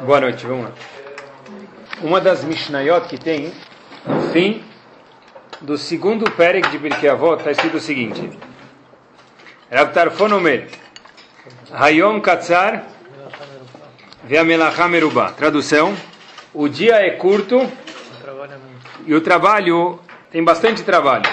[0.00, 0.72] Boa noite, vamos lá.
[2.02, 3.52] Uma das Mishnayot que tem,
[4.04, 4.64] no fim
[5.60, 8.30] do segundo Perek de Birkei Avot, está escrito o seguinte.
[9.70, 10.28] Rav Tarfon
[11.70, 12.84] Hayom Katzar
[14.24, 15.30] Ve'amelachá Merubá.
[15.30, 15.94] Tradução,
[16.52, 17.70] o dia é curto
[19.06, 20.00] e o trabalho
[20.30, 21.30] tem bastante trabalho.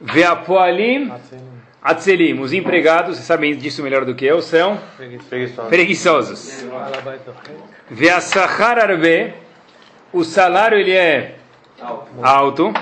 [0.00, 1.12] Ve'apoalim
[1.84, 4.80] Atzelim, os empregados, vocês sabem disso melhor do que eu, são
[5.68, 6.64] preguiçosos.
[7.90, 9.34] Ve'asachar arbe,
[10.10, 11.34] o salário ele é
[12.22, 12.72] alto.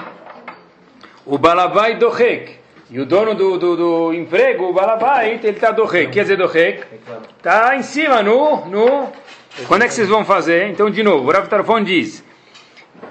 [1.27, 2.55] O balabai dohek,
[2.89, 6.13] e o dono do, do, do emprego, o balabai, ele está dohek.
[6.13, 6.85] Quer dizer dohek?
[7.39, 9.13] Está em cima, no, no...
[9.67, 10.69] Quando é que vocês vão fazer?
[10.69, 12.23] Então, de novo, o Rav Tarfon diz,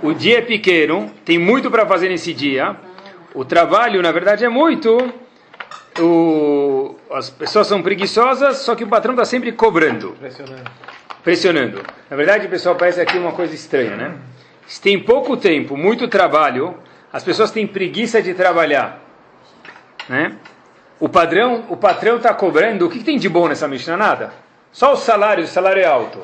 [0.02, 2.78] o dia é pequeno, tem muito para fazer nesse dia.
[3.34, 5.20] O trabalho, na verdade, é muito
[6.00, 10.16] o, as pessoas são preguiçosas, só que o patrão está sempre cobrando.
[10.20, 10.72] Pressionando.
[11.24, 11.84] Pressionando.
[12.10, 14.16] Na verdade, pessoal, parece aqui uma coisa estranha, né?
[14.68, 16.76] Se tem pouco tempo, muito trabalho,
[17.12, 19.02] as pessoas têm preguiça de trabalhar.
[20.08, 20.38] Né?
[21.00, 23.98] O, padrão, o patrão está cobrando, o que, que, tem de bom nessa Mishnah?
[23.98, 24.34] Nada.
[24.72, 26.20] Só o salário, o salário é alto.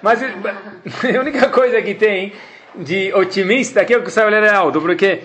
[0.00, 2.32] Mas a única coisa que tem
[2.74, 5.22] de otimista aqui é que o salário é alto, porque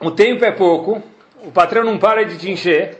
[0.00, 1.02] o tempo é pouco,
[1.42, 2.98] o patrão não para de te encher,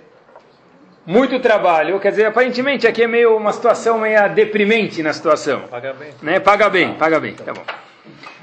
[1.04, 5.62] muito trabalho, quer dizer, aparentemente aqui é meio uma situação meio deprimente na situação.
[5.62, 6.10] Paga bem.
[6.20, 6.38] Né?
[6.38, 7.64] Paga bem, paga bem, tá bom.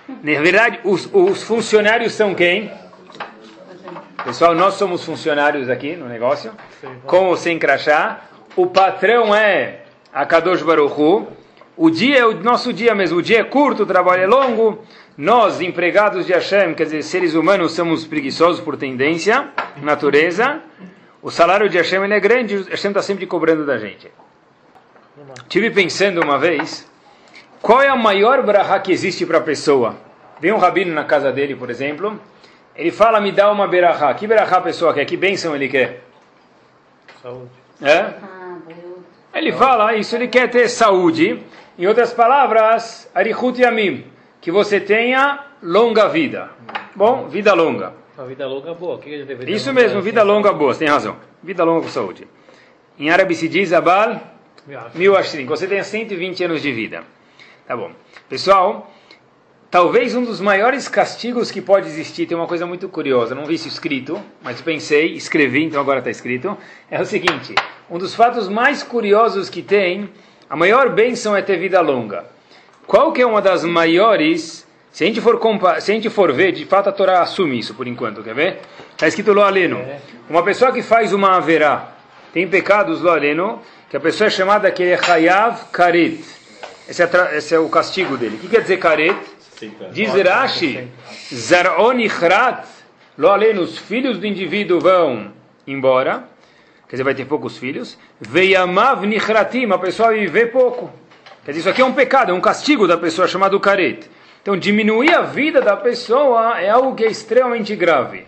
[0.07, 2.71] Na verdade, os, os funcionários são quem?
[4.23, 6.51] Pessoal, nós somos funcionários aqui no negócio,
[7.05, 8.21] com ou sem crachá.
[8.55, 11.27] O patrão é a Kadosh Baruchu.
[11.77, 13.19] O dia é o nosso dia mesmo.
[13.19, 14.83] O dia é curto, o trabalho é longo.
[15.17, 19.49] Nós, empregados de Hashem, quer dizer, seres humanos, somos preguiçosos por tendência,
[19.81, 20.61] natureza.
[21.21, 24.11] O salário de Hashem é grande, Hashem está sempre cobrando da gente.
[25.47, 26.89] Tive pensando uma vez,
[27.61, 29.95] qual é a maior brahá que existe para a pessoa?
[30.39, 32.19] Vem um rabino na casa dele, por exemplo,
[32.75, 34.13] ele fala, me dá uma berahá.
[34.13, 35.05] Que berahá a pessoa quer?
[35.05, 36.03] Que bênção ele quer?
[37.21, 37.49] Saúde.
[37.81, 37.99] É?
[37.99, 38.57] Ah,
[39.33, 41.41] ele fala, isso ele quer ter saúde.
[41.77, 44.05] Em outras palavras, arihut yamim
[44.39, 46.49] que você tenha longa vida.
[46.95, 47.93] Bom, vida longa.
[48.17, 48.97] Uma vida longa boa.
[48.99, 51.17] Que Isso mesmo, vida longa boa, você tem razão.
[51.43, 52.27] Vida longa com saúde.
[52.97, 54.21] Em árabe se diz abal
[54.93, 55.45] mil ashrin.
[55.47, 57.03] Você tem 120 anos de vida.
[57.67, 57.91] Tá bom.
[58.29, 58.91] Pessoal,
[59.69, 63.55] talvez um dos maiores castigos que pode existir, tem uma coisa muito curiosa, não vi
[63.55, 66.57] isso escrito, mas pensei, escrevi, então agora está escrito,
[66.89, 67.53] é o seguinte,
[67.89, 70.09] um dos fatos mais curiosos que tem,
[70.49, 72.25] a maior bênção é ter vida longa.
[72.85, 74.65] Qual que é uma das maiores?
[74.91, 75.39] Se a gente for
[75.79, 78.59] se a gente for ver, de fato a Torá assume isso por enquanto, quer ver?
[78.91, 79.83] Está escrito lo aleno.
[80.29, 81.91] Uma pessoa que faz uma haverá,
[82.31, 86.23] tem pecados lo aleno, que a pessoa é chamada que é hayav karet.
[86.87, 88.35] Esse é, esse é o castigo dele.
[88.35, 89.17] O que quer dizer karet?
[89.91, 90.87] Diz Rashi,
[91.33, 92.65] zar'on ichrat,
[93.17, 95.31] lo aleno, os filhos do indivíduo vão
[95.65, 96.23] embora,
[96.95, 100.89] quer dizer, vai ter poucos filhos, veiamav nichratim, a pessoa vai viver pouco.
[101.43, 104.09] Quer dizer, isso aqui é um pecado, é um castigo da pessoa chamado caret.
[104.41, 108.25] Então, diminuir a vida da pessoa é algo que é extremamente grave.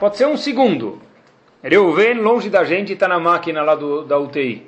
[0.00, 1.00] Pode ser um segundo.
[1.62, 4.66] Reuven, longe da gente, está na máquina lá do, da UTI.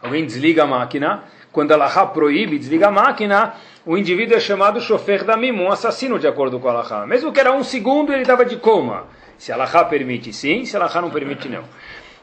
[0.00, 1.24] Alguém desliga a máquina.
[1.50, 6.18] Quando a proíbe, desliga a máquina, o indivíduo é chamado chofer da mim, um assassino,
[6.18, 7.06] de acordo com a.
[7.06, 9.06] Mesmo que era um segundo, ele estava de coma.
[9.42, 10.64] Se a permite, sim.
[10.64, 11.64] Se a não permite, não.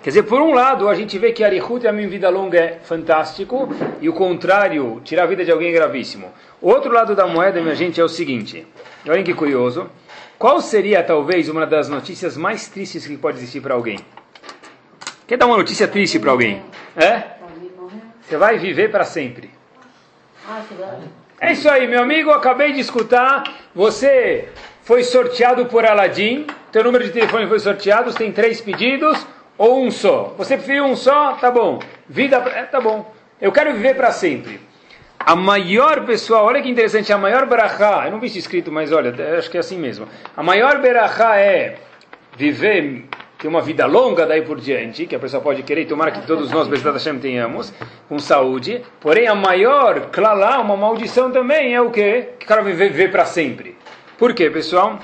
[0.02, 3.68] Quer dizer, por um lado, a gente vê que Arihut, minha vida longa, é fantástico,
[4.00, 6.32] e o contrário, tirar a vida de alguém é gravíssimo.
[6.62, 8.66] O outro lado da moeda, minha gente, é o seguinte:
[9.06, 9.90] olhem que curioso.
[10.38, 14.00] Qual seria, talvez, uma das notícias mais tristes que pode existir para alguém?
[15.28, 16.62] Quer dar uma notícia triste para alguém?
[16.96, 17.24] É?
[18.22, 19.50] Você vai viver para sempre.
[21.42, 22.32] É isso aí, meu amigo.
[22.32, 23.44] Acabei de escutar.
[23.76, 24.48] Você
[24.84, 26.48] foi sorteado por Aladim.
[26.72, 28.12] Teu número de telefone foi sorteado.
[28.12, 29.28] Você tem três pedidos
[29.60, 30.34] ou um só?
[30.38, 31.34] Você prefere um só?
[31.34, 31.80] Tá bom.
[32.08, 33.14] Vida, é, tá bom.
[33.42, 34.62] Eu quero viver para sempre.
[35.20, 38.94] A maior pessoa, olha que interessante, a maior berachá, eu não vi isso escrito, mas
[38.94, 40.08] olha, acho que é assim mesmo.
[40.36, 41.76] A maior berachá é
[42.38, 43.04] viver,
[43.38, 46.50] ter uma vida longa daí por diante, que a pessoa pode querer, tomara que todos
[46.52, 47.74] nós, Bezat Hashem, tenhamos,
[48.08, 48.82] com saúde.
[49.02, 52.30] Porém, a maior, clalá, uma maldição também é o quê?
[52.40, 53.78] Que o cara viver, viver para sempre.
[54.18, 55.00] Por quê, pessoal?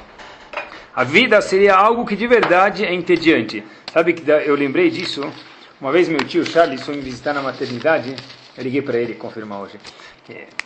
[0.95, 3.61] A vida seria algo que de verdade é entediante.
[3.95, 5.21] Sabe que eu lembrei disso?
[5.79, 8.13] Uma vez meu tio Charles foi me visitar na maternidade.
[8.57, 9.79] Eu liguei para ele confirmar hoje.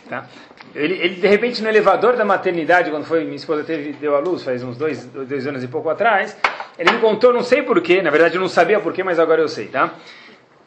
[0.08, 0.26] Tá?
[0.74, 4.18] Ele, ele, de repente, no elevador da maternidade, quando foi minha esposa teve, deu a
[4.18, 6.36] luz, faz uns dois, dois anos e pouco atrás,
[6.76, 9.48] ele me contou, não sei porquê, na verdade eu não sabia porquê, mas agora eu
[9.48, 9.94] sei, tá?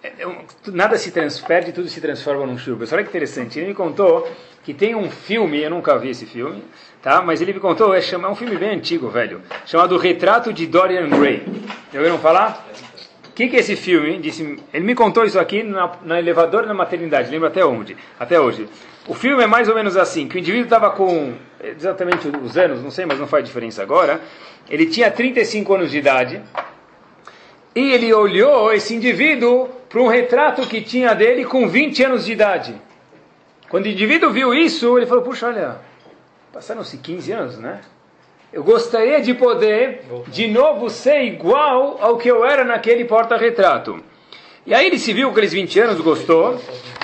[0.03, 0.27] é, é
[0.67, 1.11] nada se
[1.47, 2.85] perde, tudo se transforma num filme.
[2.91, 3.57] Olha que interessante.
[3.57, 4.29] Ele me contou
[4.63, 6.61] que tem um filme, eu nunca vi esse filme,
[7.03, 7.21] tá?
[7.21, 10.65] Mas ele me contou, é, chama, é um filme bem antigo, velho, chamado Retrato de
[10.65, 11.43] Dorian Gray.
[11.91, 12.65] Já ouviram falar?
[13.27, 14.17] O que, que é esse filme?
[14.19, 17.97] Disse, ele me contou isso aqui na, na elevador na maternidade, lembra até onde?
[18.17, 18.69] Até hoje.
[19.05, 22.81] O filme é mais ou menos assim, que o indivíduo estava com exatamente os anos,
[22.81, 24.21] não sei, mas não faz diferença agora.
[24.69, 26.41] Ele tinha 35 anos de idade
[27.75, 32.31] e ele olhou esse indivíduo para um retrato que tinha dele com 20 anos de
[32.31, 32.75] idade.
[33.67, 35.77] Quando o indivíduo viu isso, ele falou: Puxa, olha,
[36.53, 37.81] passaram-se 15 anos, né?
[38.53, 43.99] Eu gostaria de poder, de novo, ser igual ao que eu era naquele porta-retrato.
[44.63, 46.61] E aí ele se viu com aqueles 20 anos, gostou,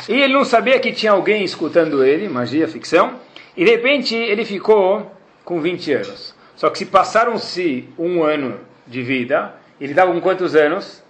[0.07, 3.16] e ele não sabia que tinha alguém escutando ele, magia, ficção,
[3.57, 5.12] e de repente ele ficou
[5.44, 6.36] com 20 anos.
[6.56, 11.04] Só que se passaram-se um ano de vida, ele estava com quantos anos?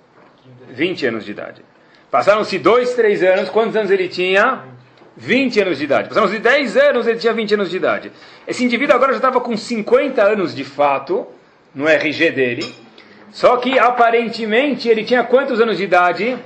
[0.69, 1.62] 20 anos de idade.
[2.09, 4.63] Passaram-se dois, três anos, quantos anos ele tinha?
[5.19, 6.07] 20 anos de idade.
[6.07, 8.12] Passamos de 10 anos, ele tinha 20 anos de idade.
[8.48, 11.27] Esse indivíduo agora já estava com 50 anos de fato,
[11.75, 12.74] no RG dele.
[13.31, 16.38] Só que aparentemente ele tinha quantos anos de idade?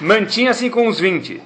[0.00, 1.40] Mantinha-se com uns 20.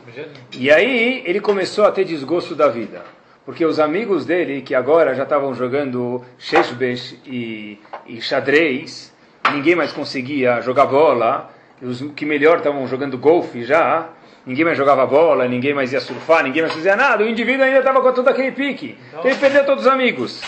[0.59, 3.05] E aí ele começou a ter desgosto da vida.
[3.45, 9.13] Porque os amigos dele, que agora já estavam jogando sheshbesh e, e xadrez,
[9.53, 11.51] ninguém mais conseguia jogar bola,
[11.83, 14.09] os que melhor estavam jogando golfe já,
[14.47, 17.79] ninguém mais jogava bola, ninguém mais ia surfar, ninguém mais fazia nada, o indivíduo ainda
[17.79, 18.97] estava com todo aquele pique.
[19.09, 20.43] Então ele perdeu todos os amigos.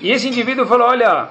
[0.00, 1.28] E esse indivíduo falou: Olha,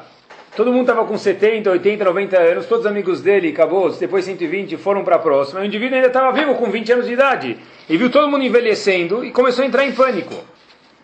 [0.56, 4.78] todo mundo estava com 70, 80, 90 anos, todos os amigos dele, acabou, depois 120
[4.78, 5.62] foram para a próxima.
[5.62, 7.58] O indivíduo ainda estava vivo com 20 anos de idade.
[7.90, 10.36] E viu todo mundo envelhecendo e começou a entrar em pânico.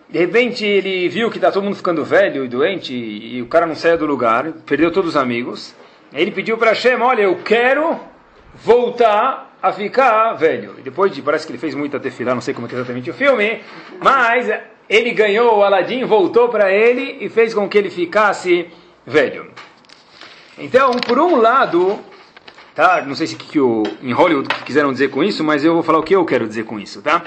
[0.10, 3.66] De repente ele viu que está todo mundo ficando velho e doente e, o cara
[3.66, 5.76] não saia do lugar, perdeu todos os amigos.
[6.14, 8.00] Aí ele pediu para Hashem: Olha, eu quero
[8.54, 10.76] voltar a ficar velho.
[10.78, 13.10] E depois de, parece que ele fez muita tefilá, não sei como é, é exatamente
[13.10, 13.62] o filme,
[14.02, 14.50] mas
[14.90, 18.70] ele ganhou o Aladim, voltou para ele e fez com que ele ficasse
[19.06, 19.52] velho.
[20.58, 22.00] Então, por um lado,
[22.74, 23.04] tá?
[23.06, 25.84] Não sei se que, que o, em Hollywood quiseram dizer com isso, mas eu vou
[25.84, 27.24] falar o que eu quero dizer com isso, tá?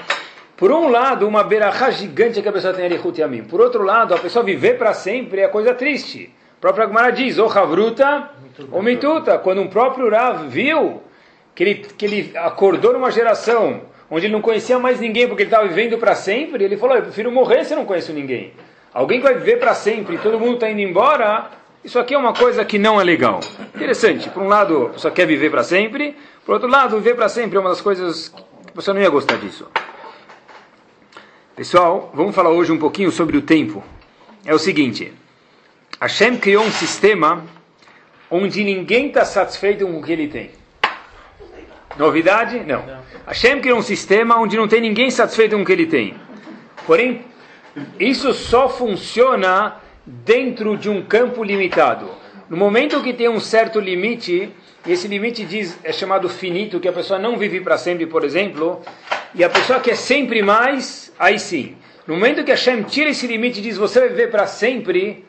[0.57, 3.43] Por um lado, uma berachá gigante que a pessoa tem Erechut Yamim.
[3.43, 6.33] Por outro lado, a pessoa viver para sempre é coisa triste.
[6.57, 8.31] A própria Gemara diz, o Havruta,
[8.69, 9.37] ou Mituta.
[9.37, 11.01] Quando um próprio Rav viu
[11.59, 15.49] que ele, que ele acordou numa geração onde ele não conhecia mais ninguém porque ele
[15.49, 18.53] estava vivendo para sempre, ele falou: Eu prefiro morrer se eu não conheço ninguém.
[18.93, 21.49] Alguém que vai viver para sempre e todo mundo está indo embora,
[21.83, 23.41] isso aqui é uma coisa que não é legal.
[23.75, 26.15] Interessante, por um lado, a pessoa quer viver para sempre,
[26.45, 29.35] por outro lado, viver para sempre é uma das coisas que pessoa não ia gostar
[29.35, 29.67] disso.
[31.57, 33.83] Pessoal, vamos falar hoje um pouquinho sobre o tempo.
[34.45, 35.11] É o seguinte:
[35.99, 37.43] Hashem criou um sistema
[38.31, 40.58] onde ninguém está satisfeito com o que ele tem.
[41.99, 42.61] Novidade?
[42.65, 42.81] Não.
[43.27, 46.15] Hashem criou um sistema onde não tem ninguém satisfeito com o que ele tem.
[46.87, 47.25] Porém,
[47.99, 49.75] isso só funciona
[50.05, 52.09] dentro de um campo limitado.
[52.49, 54.49] No momento que tem um certo limite,
[54.85, 58.23] e esse limite diz, é chamado finito, que a pessoa não vive para sempre, por
[58.23, 58.81] exemplo,
[59.35, 61.75] e a pessoa quer sempre mais, aí sim.
[62.07, 65.25] No momento que Hashem tira esse limite e diz você vai viver para sempre,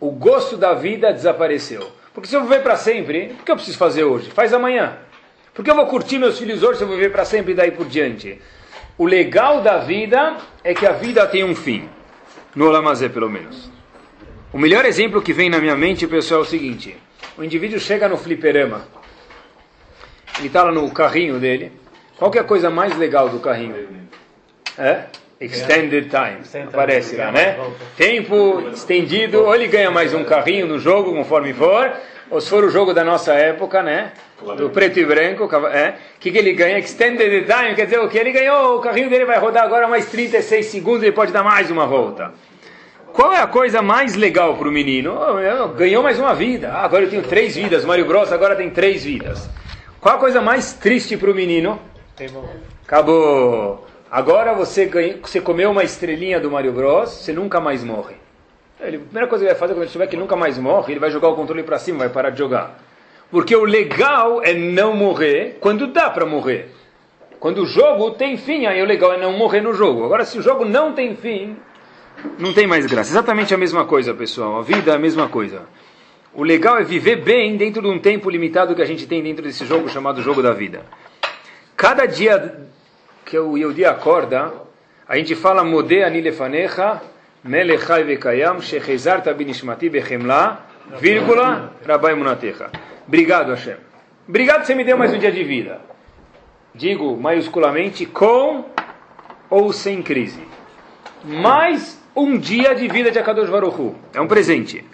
[0.00, 1.92] o gosto da vida desapareceu.
[2.12, 4.30] Porque se eu viver para sempre, o que eu preciso fazer hoje?
[4.32, 4.98] Faz amanhã.
[5.58, 7.84] Porque eu vou curtir meus filhos hoje eu vou viver para sempre e daí por
[7.84, 8.40] diante.
[8.96, 11.88] O legal da vida é que a vida tem um fim.
[12.54, 13.68] No Olamazé, pelo menos.
[14.52, 16.96] O melhor exemplo que vem na minha mente, pessoal, é o seguinte.
[17.36, 18.86] O indivíduo chega no fliperama.
[20.38, 21.72] Ele está lá no carrinho dele.
[22.16, 23.74] Qual que é a coisa mais legal do carrinho?
[24.78, 25.06] É?
[25.40, 26.66] Extended time.
[26.68, 27.58] Aparece lá, né?
[27.96, 29.40] Tempo estendido.
[29.44, 31.92] Ou ele ganha mais um carrinho no jogo, conforme for.
[32.30, 34.12] Ou se for o jogo da nossa época, né?
[34.56, 35.96] Do preto e branco, é.
[36.16, 36.78] O que, que ele ganha?
[36.78, 38.18] Extended time, quer dizer o que?
[38.18, 41.70] Ele ganhou, o carrinho dele vai rodar agora mais 36 segundos, ele pode dar mais
[41.70, 42.32] uma volta.
[43.12, 45.18] Qual é a coisa mais legal para o menino?
[45.18, 46.70] Oh, ganhou mais uma vida.
[46.72, 47.84] Ah, agora eu tenho três vidas.
[47.84, 49.50] Mario Bros agora tem três vidas.
[50.00, 51.80] Qual a coisa mais triste para o menino?
[52.86, 53.86] Acabou.
[54.08, 58.14] Agora você, ganha, você comeu uma estrelinha do Mario Bros, você nunca mais morre.
[58.80, 60.92] Ele, a primeira coisa que ele vai fazer quando ele souber que nunca mais morre,
[60.92, 62.78] ele vai jogar o controle para cima, vai parar de jogar.
[63.30, 66.74] Porque o legal é não morrer quando dá para morrer.
[67.38, 70.04] Quando o jogo tem fim, aí o legal é não morrer no jogo.
[70.04, 71.56] Agora, se o jogo não tem fim,
[72.38, 73.10] não tem mais graça.
[73.10, 74.58] Exatamente a mesma coisa, pessoal.
[74.58, 75.62] A vida é a mesma coisa.
[76.34, 79.42] O legal é viver bem dentro de um tempo limitado que a gente tem dentro
[79.42, 80.82] desse jogo chamado jogo da vida.
[81.76, 82.68] Cada dia
[83.24, 84.52] que o Yehudi acorda,
[85.06, 87.00] a gente fala Modé Anilefanecha
[87.44, 90.58] Melechai vekayam shechezarta binishmati bechemla,
[91.00, 92.68] vírgula, rabai munatecha.
[93.08, 93.76] Obrigado, Hashem.
[94.28, 95.80] Obrigado que você me deu mais um dia de vida.
[96.74, 98.66] digo maiusculamente, com
[99.48, 100.42] ou sem crise.
[101.24, 104.84] Mais um dia de vida de Akadosh Baruch É um presente.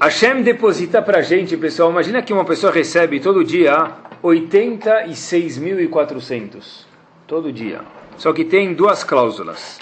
[0.00, 6.86] Hashem deposita para gente, pessoal, imagina que uma pessoa recebe todo dia 86.400.
[7.26, 7.80] Todo dia.
[8.16, 9.80] Só que tem duas cláusulas.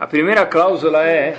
[0.00, 1.38] A primeira cláusula é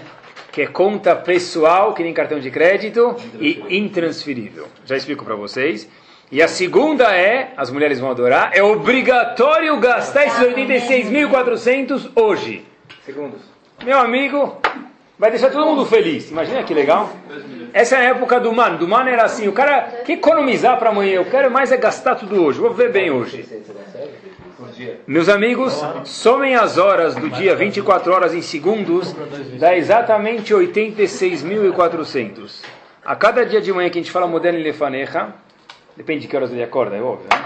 [0.55, 4.69] que é conta pessoal, que nem cartão de crédito, e intransferível.
[4.85, 5.85] Já explico para vocês.
[6.31, 12.65] E a segunda é, as mulheres vão adorar, é obrigatório gastar esses 86.400 hoje.
[13.05, 13.41] Segundos.
[13.83, 14.55] Meu amigo,
[15.19, 16.31] vai deixar todo mundo feliz.
[16.31, 17.12] Imagina que legal.
[17.74, 18.77] Essa é a época do man.
[18.77, 22.15] Do man era assim, o cara quer economizar para amanhã, eu quero mais é gastar
[22.15, 23.45] tudo hoje, vou ver bem hoje.
[25.05, 29.13] Meus amigos, somem as horas do dia 24 horas em segundos,
[29.59, 32.63] dá exatamente 86.400.
[33.03, 35.33] A cada dia de manhã que a gente fala moderno lefanecha,
[35.95, 37.27] depende de que horas ele acorda, é óbvio.
[37.29, 37.45] Né?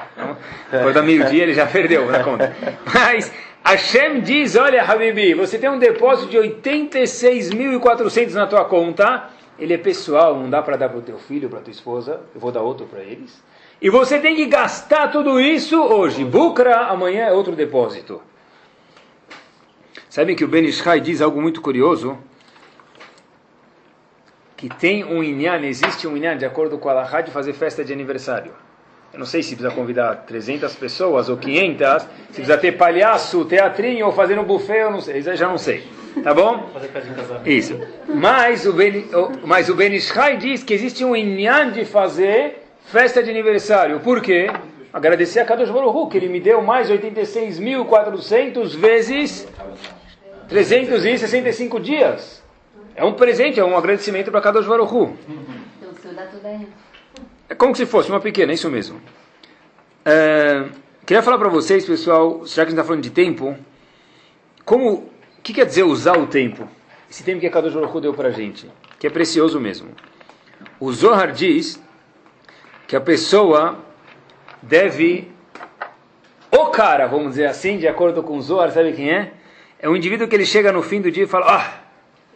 [0.67, 2.55] Então, acorda meio-dia, ele já perdeu na conta.
[2.93, 9.73] Mas Hashem diz, olha Habibi, você tem um depósito de 86.400 na tua conta, ele
[9.73, 12.51] é pessoal, não dá para dar para o teu filho, para tua esposa, eu vou
[12.51, 13.41] dar outro para eles.
[13.81, 16.25] E você tem que gastar tudo isso hoje.
[16.25, 18.21] Bukra, amanhã é outro depósito.
[20.09, 22.17] Sabem que o Ben Ishai diz algo muito curioso?
[24.57, 27.85] Que tem um inyan, existe um inyan, de acordo com a Lahá, de fazer festa
[27.85, 28.51] de aniversário.
[29.13, 34.05] Eu não sei se precisa convidar 300 pessoas ou 500, se precisa ter palhaço, teatrinho
[34.07, 35.87] ou fazer um buffet, eu não sei, eu já não sei.
[36.21, 36.69] Tá bom?
[37.45, 37.79] Isso.
[38.07, 39.07] Mas o Ben,
[39.45, 43.99] mas o ben Ishai diz que existe um inyan de fazer festa de aniversário.
[43.99, 44.47] Por quê?
[44.91, 49.47] Agradecer a Kadosh Baruch que ele me deu mais 86.400 vezes
[50.47, 52.43] 365 dias.
[52.95, 55.13] É um presente, é um agradecimento para Kadosh Baruch
[57.47, 58.99] É como se fosse uma pequena, é isso mesmo.
[60.03, 60.65] É,
[61.05, 63.55] queria falar para vocês, pessoal, já que a gente está falando de tempo,
[64.65, 65.09] como, o
[65.43, 66.67] que quer dizer usar o tempo?
[67.09, 68.67] Esse tempo que a Kadosh Baruch deu para a gente,
[68.97, 69.89] que é precioso mesmo.
[70.79, 71.79] O Zohar diz
[72.89, 73.77] que a pessoa
[74.63, 75.31] deve.
[76.51, 79.31] O cara, vamos dizer assim, de acordo com o Zohar, sabe quem é?
[79.79, 81.73] É um indivíduo que ele chega no fim do dia e fala: Ah,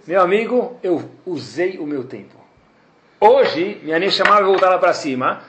[0.06, 2.36] meu amigo, eu usei o meu tempo.
[3.20, 5.42] Hoje, minha nem e voltar lá para cima.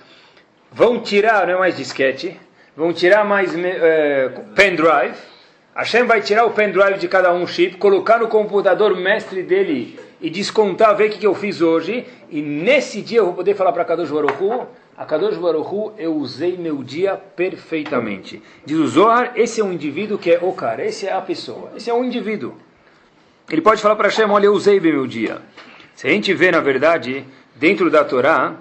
[0.73, 2.40] Vão tirar, não é mais disquete,
[2.75, 5.16] vão tirar mais é, pendrive.
[5.75, 10.30] Hashem vai tirar o pendrive de cada um chip, colocar no computador mestre dele e
[10.30, 12.06] descontar, ver o que, que eu fiz hoje.
[12.30, 14.32] E nesse dia eu vou poder falar para Kadosh Baruch
[14.96, 18.42] a Kadosh Baruchu, eu usei meu dia perfeitamente.
[18.64, 21.72] Diz o Zohar, esse é um indivíduo que é o cara, esse é a pessoa,
[21.76, 22.54] esse é um indivíduo.
[23.50, 25.42] Ele pode falar para Hashem, olha, eu usei bem meu dia.
[25.94, 27.24] Se a gente vê, na verdade,
[27.56, 28.56] dentro da Torá,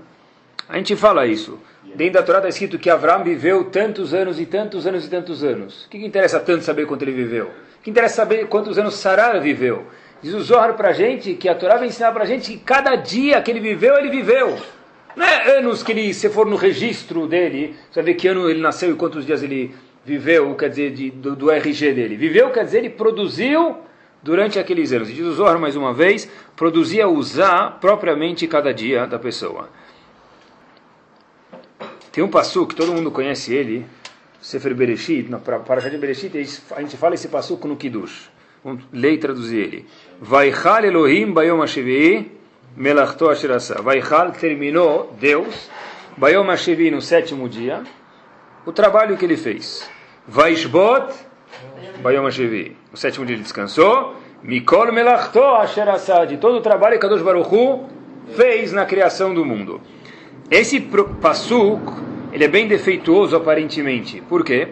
[0.67, 1.59] a gente fala isso.
[1.95, 5.43] Dentro da Torá está escrito que Avram viveu tantos anos e tantos anos e tantos
[5.43, 5.85] anos.
[5.85, 7.51] O que, que interessa tanto saber quanto ele viveu?
[7.79, 9.85] O que interessa saber quantos anos Sarah viveu?
[10.21, 12.57] Diz o Zohar para a gente que a Torá vai ensinar para a gente que
[12.57, 14.57] cada dia que ele viveu, ele viveu.
[15.15, 18.49] Não é anos que ele, se for no registro dele, você vai ver que ano
[18.49, 19.73] ele nasceu e quantos dias ele
[20.05, 22.15] viveu, quer dizer, de, do, do, RG dele.
[22.15, 23.77] Viveu, quer dizer, ele produziu
[24.21, 25.09] durante aqueles anos.
[25.09, 29.69] E diz o Zohar mais uma vez, produzia usar propriamente cada dia da pessoa.
[32.11, 33.85] Tem um passo que todo mundo conhece ele,
[34.41, 36.37] Sefer Bereshit, na Parashat de Bereshit,
[36.71, 38.29] a gente fala esse passo no Kiddush.
[38.63, 39.85] Vamos ler e traduzir ele.
[40.21, 42.31] Vaichal Elohim Bayom HaShevi'i
[42.75, 43.81] Melachto Ashirasa.
[43.81, 45.69] Vaichal terminou, Deus,
[46.17, 47.83] Bayom Hashevi no sétimo dia,
[48.65, 49.89] o trabalho que ele fez.
[50.27, 51.13] Vaishbot,
[52.01, 52.75] Bayom Hashevi.
[52.91, 54.15] No sétimo dia ele descansou.
[54.41, 56.25] Mikol Melachto Ashirasa.
[56.25, 57.85] De todo o trabalho que Kadosh Baruchu
[58.35, 59.81] fez na criação do mundo.
[60.49, 61.81] Esse passuk,
[62.31, 64.21] ele é bem defeituoso aparentemente.
[64.21, 64.69] Por quê?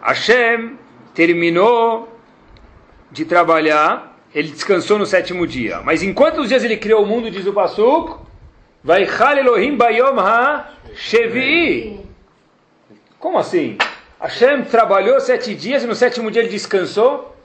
[0.00, 0.78] Hashem
[1.14, 2.08] terminou
[3.10, 5.80] de trabalhar ele descansou no sétimo dia.
[5.84, 8.16] Mas em quantos dias ele criou o mundo, diz o Pasuk?
[8.82, 9.06] Vai
[9.38, 12.00] Elohim Bayom Ha Shevi'i.
[13.18, 13.76] Como assim?
[14.20, 17.36] Hashem trabalhou sete dias e no sétimo dia ele descansou?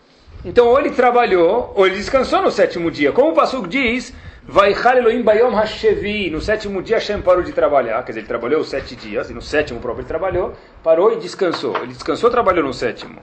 [0.46, 3.12] Então, ou ele trabalhou, ou ele descansou no sétimo dia.
[3.12, 4.14] Como o Pasuk diz,
[4.46, 6.30] Vai Elohim Bayom HaShevi.
[6.30, 8.04] No sétimo dia Hashem parou de trabalhar.
[8.04, 11.78] Quer dizer, ele trabalhou sete dias, e no sétimo próprio ele trabalhou, parou e descansou.
[11.78, 13.22] Ele descansou trabalhou no sétimo.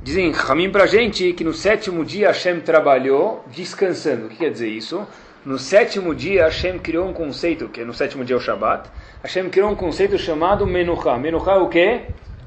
[0.00, 4.26] Dizem Ramim para gente que no sétimo dia Hashem trabalhou descansando.
[4.26, 5.04] O que quer dizer isso?
[5.44, 8.88] No sétimo dia Hashem criou um conceito, que no sétimo dia é o Shabat,
[9.22, 11.18] Hashem criou um conceito chamado Menuchá.
[11.18, 12.02] Menuchá é o que?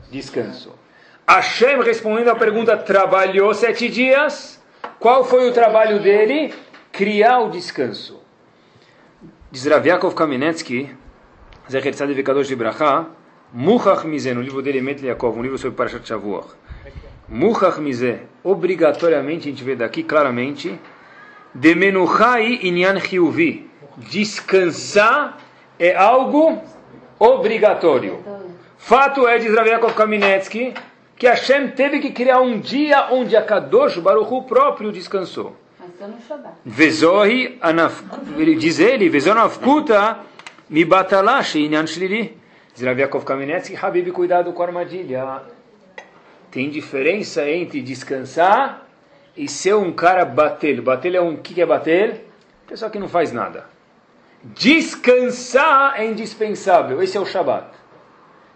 [0.09, 0.73] Descanso.
[1.27, 4.61] Hashem respondendo à pergunta, trabalhou sete dias?
[4.97, 6.53] Qual foi o trabalho dele?
[6.91, 8.21] Criar o descanso.
[9.51, 10.95] Diz Rav Yaakov Kamenetsky
[11.69, 13.07] Zecher Tzadik Kadosh de Bracha,
[13.53, 16.60] Muchach Mizeh, no livro dele, Met Yaakov, um livro sobre Parashat Shavuot.
[17.31, 20.77] Muchach Mizeh, obrigatoriamente, a gente vê daqui claramente,
[21.55, 25.37] de Menuchai Inyan Hiuvi, descansar
[25.79, 26.61] é algo
[27.17, 28.19] obrigatório.
[28.77, 30.73] Fato é, diz Rav Yaakov Kaminetsky,
[31.15, 35.55] que Hashem teve que criar um dia onde a Kadosh Baruch próprio descansou.
[36.65, 37.57] Vezohi,
[38.37, 40.19] ele diz ele, Vezonavkuta,
[40.69, 40.85] mi
[41.55, 42.37] inyan shlili.
[42.75, 45.60] Diz Rav Yaakov Kaminetsky, Habib, cuidado com a armadilha.
[46.51, 48.85] Tem diferença entre descansar
[49.35, 50.81] e ser um cara bater.
[50.81, 52.27] Bater é um, o que é bater?
[52.67, 53.65] Pessoa que não faz nada.
[54.43, 57.01] Descansar é indispensável.
[57.01, 57.67] Esse é o Shabat.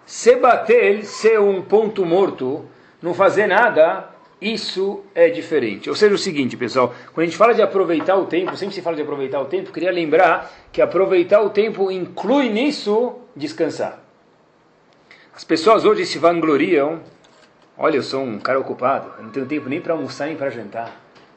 [0.06, 2.66] Se bater, ser um ponto morto,
[3.02, 4.10] não fazer nada,
[4.42, 5.90] isso é diferente.
[5.90, 8.82] Ou seja, o seguinte, pessoal, quando a gente fala de aproveitar o tempo, sempre se
[8.82, 14.04] fala de aproveitar o tempo, queria lembrar que aproveitar o tempo inclui nisso descansar.
[15.34, 17.02] As pessoas hoje se vangloriam,
[17.78, 20.50] olha, eu sou um cara ocupado, eu não tenho tempo nem para almoçar nem para
[20.50, 20.92] jantar.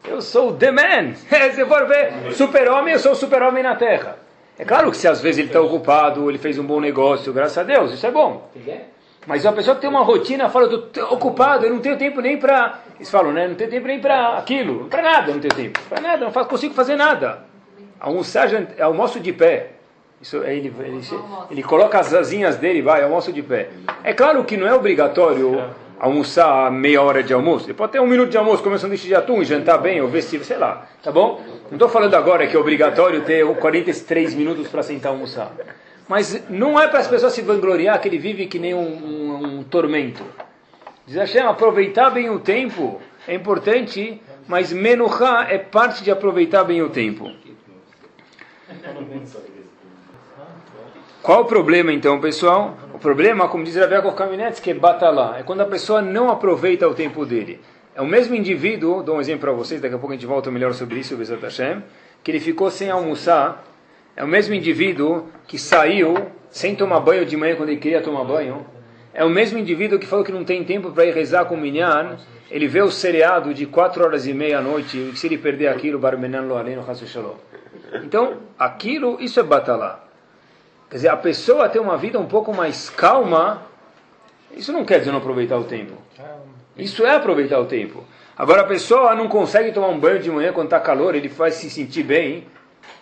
[0.07, 1.15] Eu sou o the man.
[1.55, 4.17] Se for ver, super-homem, eu sou o super-homem na Terra.
[4.59, 7.59] É claro que se às vezes ele está ocupado, ele fez um bom negócio, graças
[7.59, 8.51] a Deus, isso é bom.
[9.25, 12.39] Mas uma pessoa que tem uma rotina, fala, estou ocupado, eu não tenho tempo nem
[12.39, 12.81] para...
[12.97, 13.47] Eles falam, né?
[13.47, 15.79] Não tenho tempo nem para aquilo, para nada não tenho tempo.
[15.89, 17.45] Para nada, não faço, consigo fazer nada.
[18.01, 18.49] Almoçar,
[18.81, 19.73] almoço de pé.
[20.21, 21.01] Isso, ele, ele,
[21.51, 23.69] ele coloca as asinhas dele, vai, almoço de pé.
[24.03, 25.63] É claro que não é obrigatório
[25.99, 27.67] almoçar meia hora de almoço.
[27.67, 30.09] Ele pode ter um minuto de almoço, comer um sanduíche de atum, jantar bem, ou
[30.09, 31.43] vestir, sei lá, tá bom?
[31.67, 35.53] Não estou falando agora que é obrigatório ter 43 minutos para sentar almoçar.
[36.09, 39.59] Mas não é para as pessoas se vangloriar que ele vive que nem um, um,
[39.59, 40.25] um tormento.
[41.07, 46.81] Diz Hashem, aproveitar bem o tempo é importante, mas menuchá é parte de aproveitar bem
[46.81, 47.31] o tempo.
[51.23, 52.77] Qual o problema então, pessoal?
[52.99, 56.89] O problema, como diz Rav Kamenetz, que é batalá, é quando a pessoa não aproveita
[56.89, 57.61] o tempo dele.
[57.95, 60.51] É o mesmo indivíduo, dou um exemplo para vocês, daqui a pouco a gente volta
[60.51, 61.81] melhor sobre isso, Bezat Hashem,
[62.25, 63.65] que ele ficou sem almoçar.
[64.17, 66.17] É o mesmo indivíduo que saiu
[66.51, 68.67] sem tomar banho de manhã quando ele queria tomar banho.
[69.15, 71.59] É o mesmo indivíduo que falou que não tem tempo para ir rezar com o
[71.59, 72.17] Minyan.
[72.51, 75.69] Ele vê o seriado de 4 horas e meia à noite, e se ele perder
[75.69, 77.37] aquilo, Barmenan lo aleno Shalom.
[78.03, 80.08] Então, aquilo, isso é batalá.
[80.91, 83.63] Quer dizer, a pessoa ter uma vida um pouco mais calma,
[84.53, 85.95] isso não quer dizer não aproveitar o tempo.
[86.77, 88.05] Isso é aproveitar o tempo.
[88.37, 91.55] Agora a pessoa não consegue tomar um banho de manhã quando está calor, ele faz
[91.55, 92.47] se sentir bem,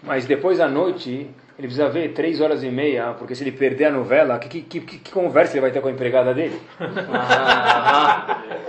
[0.02, 3.86] mas depois à noite ele precisa ver três horas e meia, porque se ele perder
[3.86, 6.60] a novela, que, que, que, que conversa ele vai ter com a empregada dele?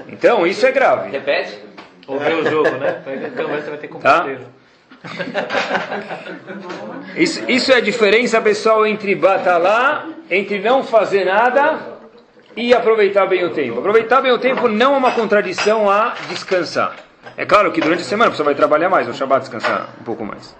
[0.07, 1.09] então isso é grave.
[1.09, 1.59] Repete?
[2.07, 3.01] Ou ver o jogo, né?
[3.35, 4.25] Conversa vai ter com tá?
[7.15, 11.79] Isso, isso é a diferença, pessoal, entre batalá, entre não fazer nada
[12.55, 13.79] e aproveitar bem o tempo.
[13.79, 16.95] Aproveitar bem o tempo não é uma contradição a descansar.
[17.35, 20.25] É claro que durante a semana pessoa vai trabalhar mais, no Shabbat descansar um pouco
[20.25, 20.55] mais.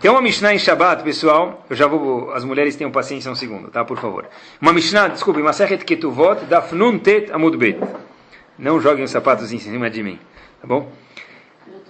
[0.00, 1.64] Tem uma Mishnah em Shabbat, pessoal.
[1.68, 2.32] Eu já vou.
[2.32, 3.84] As mulheres tenham paciência um segundo, tá?
[3.84, 4.26] Por favor.
[4.60, 7.80] Uma Mishnah, desculpe, Masechet Ketuvot, Dafnun Tet Amud Bet.
[8.58, 10.18] Não joguem os sapatos em cima de mim,
[10.60, 10.90] tá bom?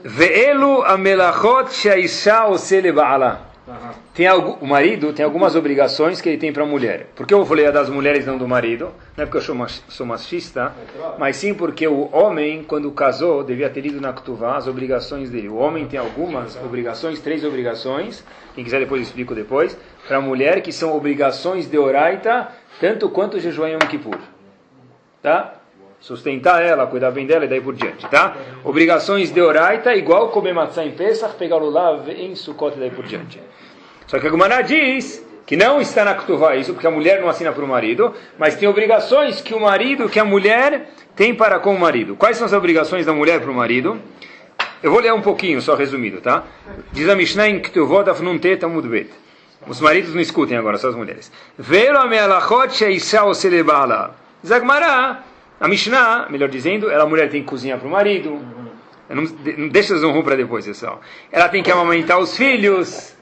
[0.05, 3.49] Ve'elu amelachot she'aisha osele ba'ala.
[4.15, 7.09] Tem algo, o marido tem algumas obrigações que ele tem para a mulher.
[7.15, 8.91] Por que eu falei das mulheres não do marido?
[9.17, 10.73] Não é porque eu sou, sou machista,
[11.19, 15.49] mas sim porque o homem, quando casou, devia ter lido na Ktuvá as obrigações dele.
[15.49, 20.21] O homem tem algumas obrigações, três obrigações, quem quiser depois eu explico depois, para a
[20.21, 22.49] mulher que são obrigações de oraita,
[22.81, 24.19] tanto quanto jejuar em Yom Kippur.
[25.23, 25.58] Tá?
[26.01, 28.37] Sustentar ela, cuidar bem dela e daí por diante, tá?
[28.65, 32.91] Obrigações de oraita, igual comer matzah em Pesach, pegar o lulav em Sukkot e daí
[32.91, 33.41] por diante.
[34.07, 37.29] Só que a Gumara diz que não está na Ktuvá isso, porque a mulher não
[37.29, 41.59] assina para o marido, mas tem obrigações que o marido, que a mulher tem para
[41.59, 42.15] com o marido.
[42.17, 44.01] Quais são as obrigações da mulher para o marido?
[44.83, 46.45] Eu vou ler um pouquinho, só resumido, tá?
[46.93, 49.11] Diz a Mishnah em Ktuvot Afnuntet Amud Bet.
[49.67, 51.33] Os maridos não escutem agora, só as mulheres.
[51.59, 54.15] Velo amealachot sheisha o celebala.
[54.47, 55.25] Zagmará,
[55.61, 58.41] a Mishnah, melhor dizendo, ela, a mulher tem que cozinhar para o marido.
[59.09, 61.01] Não, não deixa os honrum para depois, pessoal.
[61.33, 63.17] Ela tem que amamentar os filhos,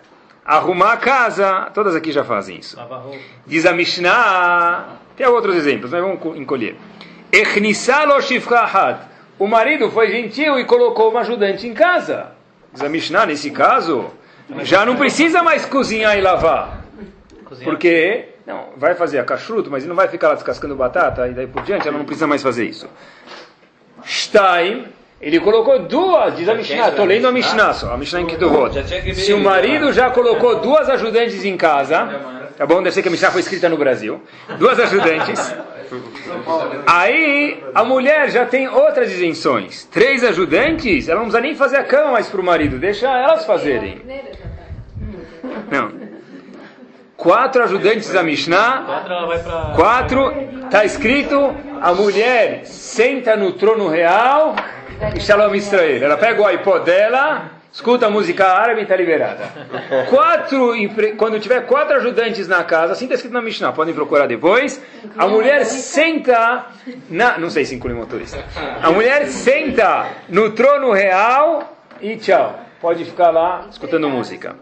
[0.44, 1.70] arrumar a casa.
[1.72, 2.76] Todas aqui já fazem isso.
[3.46, 4.98] Diz a Mishnah.
[5.16, 6.76] Tem outros exemplos, mas vamos encolher.
[9.38, 12.32] O marido foi gentil e colocou uma ajudante em casa.
[12.72, 14.10] Diz a Mishnah, nesse caso,
[14.62, 16.84] já não precisa mais cozinhar e lavar.
[17.64, 21.32] Porque não, vai fazer a cachruto, mas ele não vai ficar lá descascando batata e
[21.32, 22.88] daí por diante, ela não precisa mais fazer isso.
[24.06, 24.86] Stein,
[25.20, 28.70] ele colocou duas, diz a Mishnah, estou lendo a Mishnah só, a Mishnah em Ketuvot.
[29.14, 32.82] Se o marido já colocou duas ajudantes em casa, Tá bom?
[32.82, 34.22] Deve ser que a Mishnah foi escrita no Brasil.
[34.58, 35.54] Duas ajudantes.
[36.86, 39.84] Aí a mulher já tem outras isenções.
[39.84, 43.44] Três ajudantes, ela não precisa nem fazer a cama mais para o marido, deixa elas
[43.44, 44.00] fazerem.
[45.70, 46.15] Não.
[47.16, 49.74] Quatro ajudantes da Mishnah.
[49.74, 50.32] Quatro,
[50.64, 54.54] está escrito: a mulher senta no trono real
[55.18, 56.02] Shalom Israel.
[56.02, 59.50] Ela pega o iPod dela escuta a música árabe e está liberada.
[60.08, 60.72] Quatro,
[61.18, 64.82] quando tiver quatro ajudantes na casa, assim está escrito na Mishnah, podem procurar depois.
[65.18, 66.66] A mulher senta
[67.10, 68.42] na, não sei se inclui motorista.
[68.82, 72.58] A mulher senta no trono real e tchau.
[72.80, 74.56] Pode ficar lá escutando música.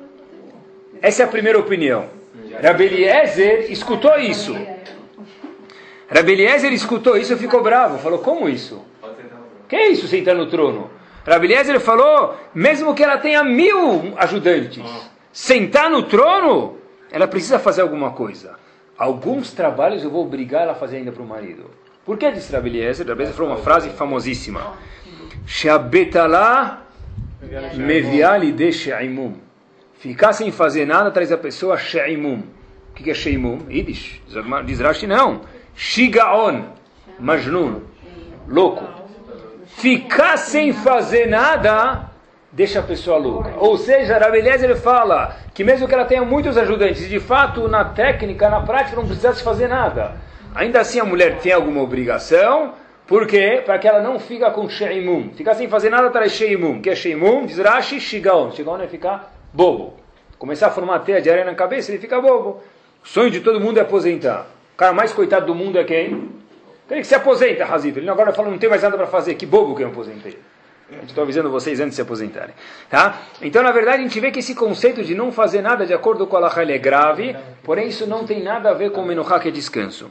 [1.01, 2.07] Essa é a primeira opinião.
[2.63, 4.57] Rabeliezer escutou isso.
[6.09, 7.99] Rabeliezer escutou isso e ficou bravo.
[7.99, 8.85] Falou, como isso?
[9.69, 10.91] Que é isso sentar no trono?
[11.27, 14.85] Rabi Eliezer falou, mesmo que ela tenha mil ajudantes,
[15.33, 16.77] sentar no trono,
[17.11, 18.57] ela precisa fazer alguma coisa.
[18.97, 21.71] Alguns trabalhos eu vou obrigar ela a fazer ainda para o marido.
[22.05, 23.07] Por que disse Rabi Eliezer?
[23.07, 24.75] Rabi Eliezer falou uma frase famosíssima.
[25.47, 26.83] Sheabetalá
[27.75, 29.44] meviali de she'imum.
[30.05, 32.43] Ficar sem fazer nada traz a pessoa she'imum.
[32.91, 33.67] O que é she'imum?
[33.71, 34.21] Yiddish.
[34.67, 35.41] Diz Rashi, não.
[35.75, 36.65] Shigaon.
[37.19, 37.81] Majnun.
[38.47, 38.95] Louco
[39.77, 42.11] ficar sem fazer nada
[42.53, 43.53] deixa a pessoa louca.
[43.59, 47.85] Ou seja, Rabeleza ele fala que mesmo que ela tenha muitos ajudantes, de fato, na
[47.85, 50.13] técnica, na prática, não precisasse fazer nada.
[50.55, 52.75] Ainda assim, a mulher tem alguma obrigação,
[53.07, 53.63] por quê?
[53.67, 55.31] Para que ela não fica com sheimum.
[55.35, 56.81] Ficar sem fazer nada traz sheimum.
[56.81, 57.45] que é sheimum?
[57.45, 58.53] Diz Rashi, shigaon.
[58.53, 59.95] Shigaon é ficar bobo.
[60.39, 62.61] Começar a formar teia de areia na cabeça, ele fica bobo.
[63.03, 64.47] O sonho de todo mundo é aposentar.
[64.75, 66.31] O cara mais coitado do mundo é quem?
[66.89, 67.99] Quem que se aposenta, Razito?
[67.99, 69.37] Ele agora fala, não tem mais nada para fazer.
[69.37, 70.37] Que bobo que eu aposentei.
[71.05, 72.55] Estou avisando vocês antes de se aposentarem.
[72.91, 73.23] Tá?
[73.41, 76.27] Então, na verdade, a gente vê que esse conceito de não fazer nada de acordo
[76.27, 79.41] com a Alahá é grave, porém isso não tem nada a ver com o Menuhá,
[79.41, 80.11] que é descanso.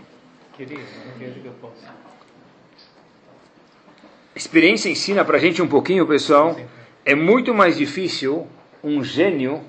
[4.35, 6.57] A experiência ensina para a gente um pouquinho, pessoal.
[7.05, 8.47] É muito mais difícil
[8.83, 9.61] um gênio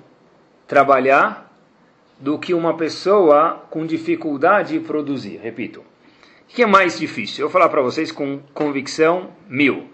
[0.67, 1.53] trabalhar
[2.19, 5.39] do que uma pessoa com dificuldade produzir.
[5.43, 5.81] Repito.
[5.81, 5.85] O
[6.49, 7.45] que é mais difícil?
[7.45, 9.89] Eu vou falar para vocês com convicção mil.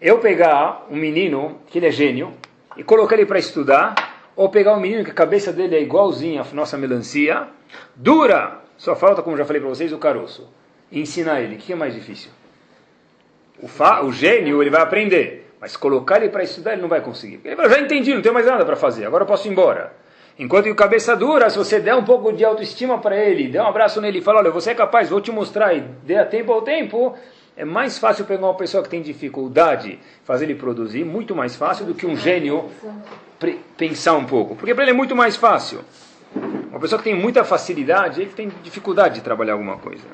[0.00, 2.34] Eu pegar um menino, que ele é gênio,
[2.76, 3.94] e colocar ele para estudar,
[4.34, 7.48] ou pegar um menino que a cabeça dele é igualzinha à nossa melancia,
[7.94, 10.48] dura, só falta, como já falei para vocês, o caroço,
[10.92, 11.56] e ensinar ele.
[11.56, 12.30] O que é mais difícil?
[13.58, 13.68] O,
[14.04, 17.40] o gênio, ele vai aprender, mas colocar ele para estudar, ele não vai conseguir.
[17.44, 19.92] Ele fala, já entendi, não tenho mais nada para fazer, agora eu posso ir embora.
[20.38, 23.62] Enquanto que o cabeça dura, se você der um pouco de autoestima para ele, der
[23.62, 26.26] um abraço nele e falar, olha, você é capaz, vou te mostrar, e dê a
[26.26, 27.16] tempo ao tempo,
[27.56, 31.86] é mais fácil pegar uma pessoa que tem dificuldade, fazer ele produzir, muito mais fácil
[31.86, 32.70] do que um gênio
[33.78, 34.54] pensar um pouco.
[34.54, 35.80] Porque para ele é muito mais fácil.
[36.70, 40.04] Uma pessoa que tem muita facilidade, ele tem dificuldade de trabalhar alguma coisa.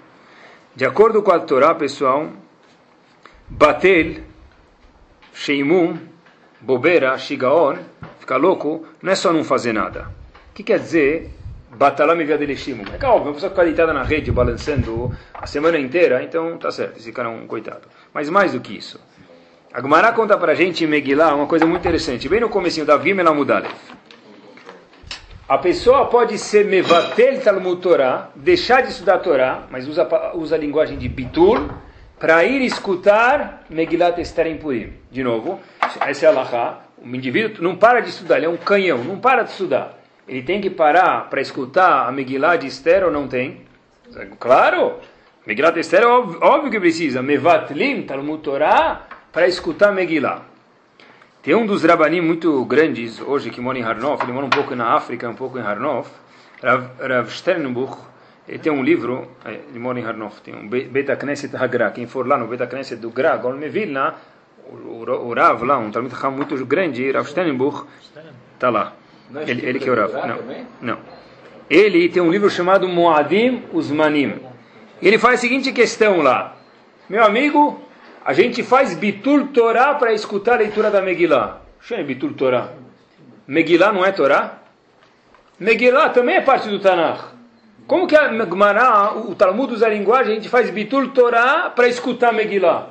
[0.77, 2.29] De acordo com a Torá, pessoal,
[3.49, 4.23] batel,
[5.35, 5.99] sheimum,
[6.61, 7.77] bobeira, shigaon,
[8.19, 10.09] ficar louco, não é só não fazer nada.
[10.51, 11.31] O que quer dizer
[11.71, 12.85] Batalam e Viadelishimo?
[13.01, 16.99] É óbvio, uma pessoa ficar deitada na rede, balançando a semana inteira, então tá certo,
[16.99, 17.89] esse cara é um coitado.
[18.13, 19.01] Mas mais do que isso.
[19.73, 22.29] A Gemara conta pra gente em Megillah uma coisa muito interessante.
[22.29, 23.73] Bem no comecinho da Vimela Mudalef.
[25.49, 30.57] A pessoa pode ser mevatel Talmud Torah, deixar de estudar a Torá, mas usa, usa
[30.57, 31.71] a linguagem de bitul,
[32.23, 34.93] para ir escutar Megillat Esther em Purim.
[35.11, 35.59] De novo,
[36.07, 36.79] essa é a Laha.
[36.97, 39.99] O indivíduo não para de estudar, ele é um canhão, não para de estudar.
[40.29, 43.63] Ele tem que parar para escutar a Megillah de Esther ou não tem?
[44.39, 45.01] Claro!
[45.45, 47.21] Megillah de Esther, óbvio, óbvio que precisa.
[47.21, 50.43] Mevatlim, Talmud Torah, para escutar Megillah.
[51.43, 54.77] Tem um dos rabanim muito grandes hoje que mora em Harnof, ele mora um pouco
[54.77, 56.09] na África, um pouco em Harnof,
[56.63, 58.12] Rav, Rav Sternbuch,
[58.49, 62.07] ele tem um livro, é, ele mora em Harnof, tem um Beta Knesset Hagra, quem
[62.07, 64.15] for lá no Beta Knesset do Gra, Golme Vilna,
[64.69, 67.87] o, Rav lá, um Talmud Chacham muito grande, Rav Sternbuch,
[68.55, 68.95] está lá.
[69.47, 70.13] Ele, ele que é o Rav.
[70.13, 70.39] Não,
[70.81, 70.99] não.
[71.71, 74.35] Ele tem um livro chamado Moadim Usmanim.
[75.01, 76.57] Ele faz a seguinte questão lá.
[77.09, 77.81] Meu amigo,
[78.25, 81.61] a gente faz Bitul Torah para escutar a leitura da Megillah.
[81.81, 82.73] Chama Bitul Torah.
[83.47, 84.59] Megillah não é Torah?
[85.59, 87.32] Megillah também é parte do Tanakh.
[87.87, 91.89] Como que a Gemara, o Talmud usa a linguagem, a gente faz Bitul Torah para
[91.89, 92.89] escutar Megillah?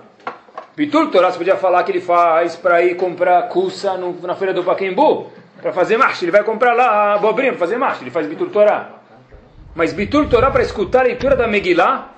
[0.76, 4.64] Bitul Torah, você podia falar que ele faz para ir comprar cussa na feira do
[4.64, 6.26] Paquembu, para fazer marcha.
[6.26, 8.90] Ele vai comprar lá abobrinha para fazer marcha, ele faz Bitul Torah.
[9.74, 12.10] Mas Bitul Torah para escutar a leitura da Megillah,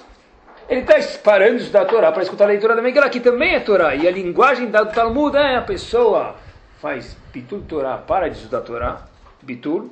[0.68, 3.54] ele está parando de estudar a Torá para escutar a leitura da Megillah, que também
[3.54, 3.96] é Torá.
[3.96, 6.36] E a linguagem do Talmud é a pessoa
[6.82, 9.02] faz Bitul Torah, para de estudar a Torá,
[9.42, 9.92] Bitul,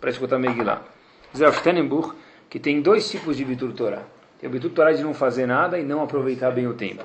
[0.00, 0.80] para escutar a Megillah.
[1.32, 2.14] Diz Rav Steinenbuch
[2.50, 4.02] que tem dois tipos de Bitur Torah.
[4.40, 7.04] Tem o Bitur Torah de não fazer nada e não aproveitar bem o tempo.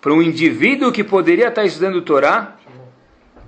[0.00, 2.56] Para um indivíduo que poderia estar estudando Torá,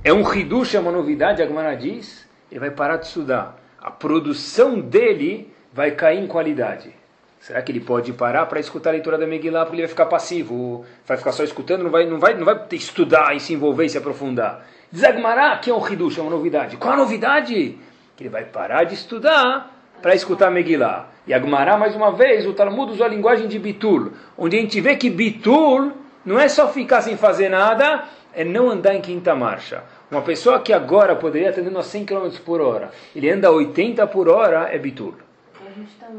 [0.05, 3.59] é um Hidush, é uma novidade, a Gemara diz, ele vai parar de estudar.
[3.81, 6.95] A produção dele vai cair em qualidade.
[7.41, 10.07] Será que ele pode parar para escutar a leitura da Megillah porque ele vai ficar
[10.07, 13.87] passivo, vai ficar só escutando, não vai, não vai, não vai estudar e se envolver
[13.87, 14.67] e se aprofundar?
[14.91, 16.77] Diz Agmará que é um Hidush, é uma novidade.
[16.77, 17.79] Qual a novidade?
[18.17, 21.07] Que ele vai parar de estudar para escutar Megillah.
[21.27, 24.81] E Agmará, mais uma vez, o Talmud usa a linguagem de Bitul, onde a gente
[24.81, 25.93] vê que Bitul
[26.25, 29.83] não é só ficar sem fazer nada, é não andar em quinta marcha.
[30.11, 33.51] Uma pessoa que agora poderia estar andando a 100 km por hora, ele anda a
[33.51, 35.15] 80 por hora, é Bitul.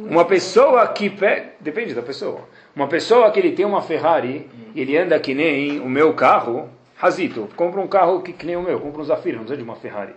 [0.07, 2.41] Uma pessoa que pega, depende da pessoa.
[2.75, 6.69] Uma pessoa que ele tem uma Ferrari e ele anda que nem o meu carro,
[6.95, 9.63] Razito, compra um carro que, que nem o meu, compra um Zafira, não precisa de
[9.63, 10.13] uma Ferrari.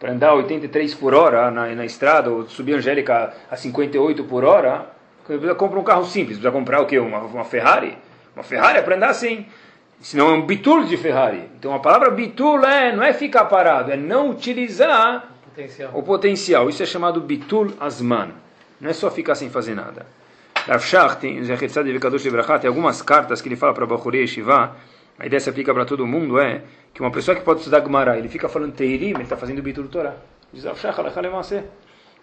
[0.00, 4.44] Para andar a 83 por hora na, na estrada, ou subir Angélica a 58 por
[4.44, 4.86] hora,
[5.58, 6.38] compra um carro simples.
[6.38, 6.98] Precisa comprar o quê?
[6.98, 7.98] Uma, uma Ferrari?
[8.34, 9.44] Uma Ferrari é para andar assim.
[10.00, 11.42] Senão é um bitul de Ferrari.
[11.58, 15.90] Então a palavra bitul é, não é ficar parado, é não utilizar potencial.
[15.92, 16.68] o potencial.
[16.70, 18.30] Isso é chamado bitul asman.
[18.80, 20.06] Não é só ficar sem fazer nada.
[20.66, 24.74] Rav Shach tem, tem algumas cartas que ele fala para Bachurei Shiva,
[25.20, 26.62] a ideia se aplica para todo mundo, é
[26.94, 29.86] que uma pessoa que pode estudar Gemara, ele fica falando Teirim, ele está fazendo bitul
[29.86, 30.16] Torah.
[30.50, 30.98] Diz Shach,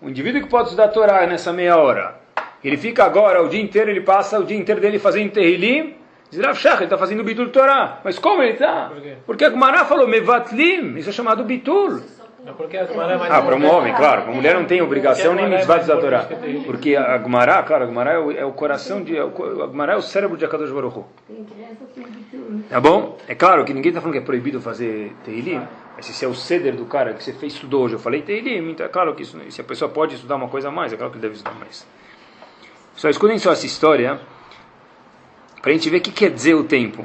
[0.02, 2.20] um indivíduo que pode estudar Torah nessa meia hora,
[2.64, 5.94] ele fica agora o dia inteiro, ele passa o dia inteiro dele fazendo Tehillim,
[6.32, 8.02] diz Rav Shach, ele está fazendo bitul Torah.
[8.04, 8.90] Mas como ele está?
[8.90, 11.44] Por Porque a Gemara falou Mevatlim, isso é chamado
[12.52, 12.58] bitul.
[12.58, 14.24] Porque a Gemara é mais ah, para um homem, claro.
[14.24, 16.28] A mulher não tem obrigação nem mitzvah de Torá.
[16.66, 19.18] Porque a Gemara, claro, a Gemara é o, é o coração de...
[19.18, 19.30] A
[19.68, 21.06] Gemara é o cérebro de Akadosh Baruch Hu.
[22.70, 23.18] Tá bom?
[23.28, 25.62] É claro que ninguém está falando que é proibido fazer Teilim.
[25.96, 28.70] Mas se é o ceder do cara que você fez estudou hoje, eu falei Teilim,
[28.70, 30.96] então é claro que isso, se a pessoa pode estudar uma coisa a mais, é
[30.96, 31.88] claro que ele deve estudar mais.
[32.96, 34.20] Só escutem só essa história
[35.62, 37.04] para a gente ver o que quer dizer o tempo.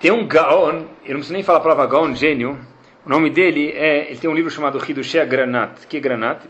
[0.00, 2.58] Tem um Gaon, eu não preciso nem falar a palavra Gaon, gênio,
[3.04, 5.86] o nome dele é, ele tem um livro chamado Hidushé Granat.
[5.86, 6.42] Que Granat?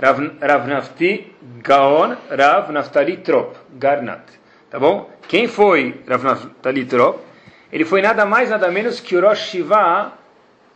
[0.00, 3.56] Rav, Rav Nafti Gaon Rav Naftali Trop.
[3.72, 4.22] Garnat.
[4.70, 5.10] Tá bom?
[5.26, 7.20] Quem foi Rav Naftali Trop?
[7.72, 10.12] Ele foi nada mais, nada menos que o Rosh Shiva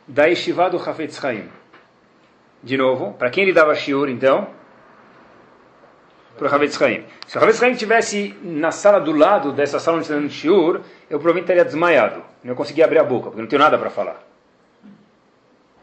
[0.06, 1.48] da Yeshiva do Hafetz Chaim.
[2.62, 4.48] De novo, para quem ele dava shiur, então?
[6.36, 7.04] Para o Hafetz Chaim.
[7.28, 10.80] Se o Hafetz Chaim estivesse na sala do lado dessa sala onde está dando shiur,
[11.08, 12.22] eu provavelmente estaria desmaiado.
[12.42, 14.29] Não conseguia abrir a boca, porque não tenho nada para falar.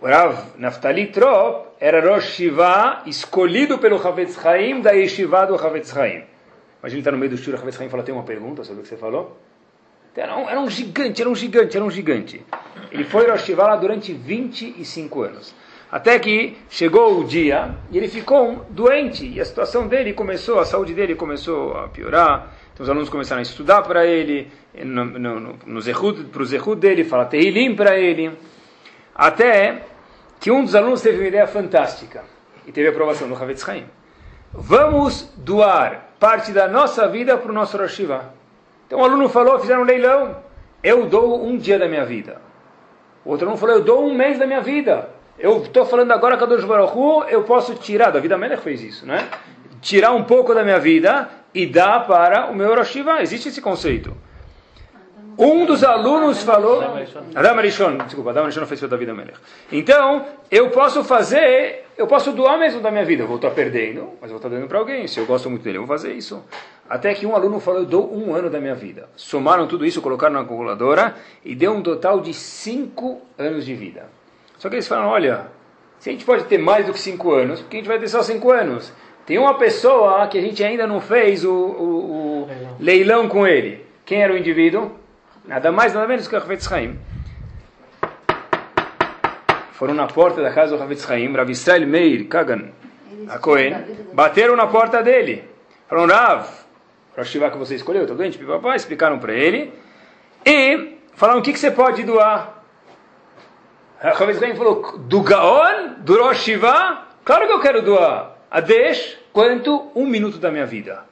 [0.01, 6.23] Rav Naftali Trop era Rosh Shiva, escolhido pelo Havetz Chaim da Yeshiva do Havetz Chaim.
[6.79, 8.81] Imagina ele está no meio do shur, o Havetz Chaim fala, tem uma pergunta sobre
[8.81, 9.38] o que você falou?
[10.15, 12.43] Era um, era um gigante, era um gigante, era um gigante.
[12.91, 15.55] Ele foi Rosh Shiva lá durante 25 anos.
[15.91, 20.65] Até que chegou o dia e ele ficou doente e a situação dele começou, a
[20.65, 22.53] saúde dele começou a piorar.
[22.73, 24.51] Então os alunos começaram a estudar para ele,
[24.83, 28.31] no, no, no, no para o Zehud dele, falar Tehilim para ele.
[29.17, 29.82] Até
[30.39, 32.23] que um dos alunos teve uma ideia fantástica
[32.67, 33.86] e teve aprovação do Havetz Haim.
[34.53, 39.82] Vamos doar parte da nossa vida para o nosso Rosh Então o aluno falou, fizeram
[39.82, 40.38] um leilão,
[40.84, 42.39] eu dou um dia da minha vida.
[43.25, 45.10] O outro aluno falou, eu dou um mês da minha vida.
[45.39, 49.06] Eu estou falando agora com a Dosh Baruch eu posso tirar, Davi Amelech fez isso,
[49.06, 49.27] né?
[49.82, 54.15] Tirar um pouco da minha vida e dar para o meu Rosh Existe esse conceito.
[55.38, 56.84] Um dos alunos falou.
[57.36, 59.38] Adam Arishon, desculpa, Adam Arishon fez o David Amelech.
[59.71, 63.21] Então, eu posso fazer, eu posso doar mesmo da minha vida.
[63.21, 65.08] Eu vou estar perdendo, mas vou estar dando para alguém.
[65.08, 66.43] Se eu gosto muito dele, eu vou fazer isso.
[66.89, 69.10] Até que um aluno falou: Eu dou um ano da minha vida.
[69.15, 74.10] Somaram tudo isso, colocaram na calculadora e deu um total de cinco anos de vida.
[74.58, 75.47] Só que eles falaram: Olha,
[76.00, 78.00] se a gente pode ter mais do que cinco anos, por que a gente vai
[78.00, 78.91] ter só cinco anos?
[79.23, 83.86] Tem uma pessoa que a gente ainda não fez o, o, o leilão com ele.
[84.06, 84.91] Quem era o indivíduo?
[85.47, 86.99] Nada mais, nada menos que o Havetz Haim.
[89.71, 92.71] Foram na porta da casa do Havetz Haim, Rav Israel Meir Kagan,
[93.29, 93.73] a Cohen,
[94.13, 95.49] bateram na porta dele.
[95.88, 96.49] Falaram, Rav,
[97.23, 98.38] Shiva que você escolheu, tá doente?
[98.38, 99.73] Papai, explicaram para ele.
[100.45, 102.62] E falaram, o que, que você pode doar?
[104.03, 107.03] O Havetz Haim falou, do Gaon, do Rosh Shiva?
[107.23, 108.36] Claro que eu quero doar.
[108.51, 109.91] A Desh, quanto?
[109.95, 111.05] Um minuto da minha vida.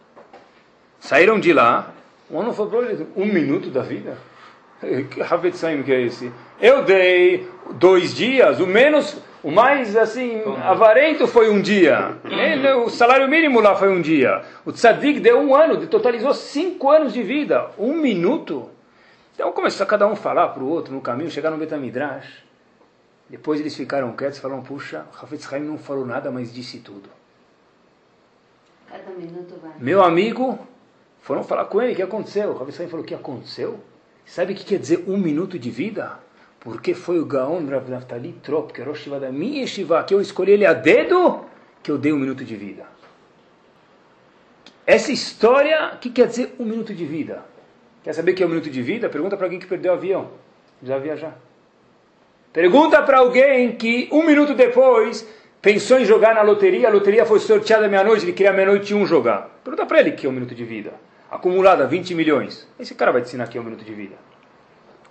[0.99, 1.93] Saíram de lá,
[2.29, 4.17] um ano falou para ele, um minuto da vida?
[5.09, 6.31] Que Havetzaim que é esse?
[6.59, 12.17] Eu dei dois dias, o menos, o mais assim, avarento foi um dia.
[12.83, 14.43] O salário mínimo lá foi um dia.
[14.65, 17.71] O tzadik deu um ano, totalizou cinco anos de vida.
[17.77, 18.69] Um minuto?
[19.33, 22.43] Então começou a cada um falar para o outro no caminho, chegar no Betamidrash.
[23.29, 27.09] Depois eles ficaram quietos e falaram, puxa, Hafetz Haim não falou nada, mas disse tudo.
[28.87, 29.71] Cada minuto vai.
[29.79, 30.59] Meu amigo,
[31.25, 32.51] foram falar com ele, o que aconteceu?
[32.51, 33.79] O Hafetz Haim falou, o que aconteceu?
[34.27, 36.19] Sabe o que quer dizer um minuto de vida?
[36.59, 40.13] Porque foi o Gaon Rav Naftali Trop, que era o Shiva da minha Shiva, que
[40.13, 41.43] eu escolhi ele a dedo,
[41.81, 42.85] que eu dei um minuto de vida.
[44.85, 47.43] Essa história, o que quer dizer um minuto de vida?
[48.03, 49.09] Quer saber o que é um minuto de vida?
[49.09, 50.29] Pergunta para alguém que perdeu o avião.
[50.83, 51.35] Já viajar.
[52.53, 55.27] Pergunta para alguém que um minuto depois
[55.59, 59.59] pensou em jogar na loteria, a loteria foi sorteada meia-noite, ele queria meia-noite um jogar.
[59.63, 60.93] Pergunta para ele que é um minuto de vida.
[61.29, 62.67] Acumulada 20 milhões.
[62.79, 64.15] Esse cara vai te ensinar é um minuto de vida.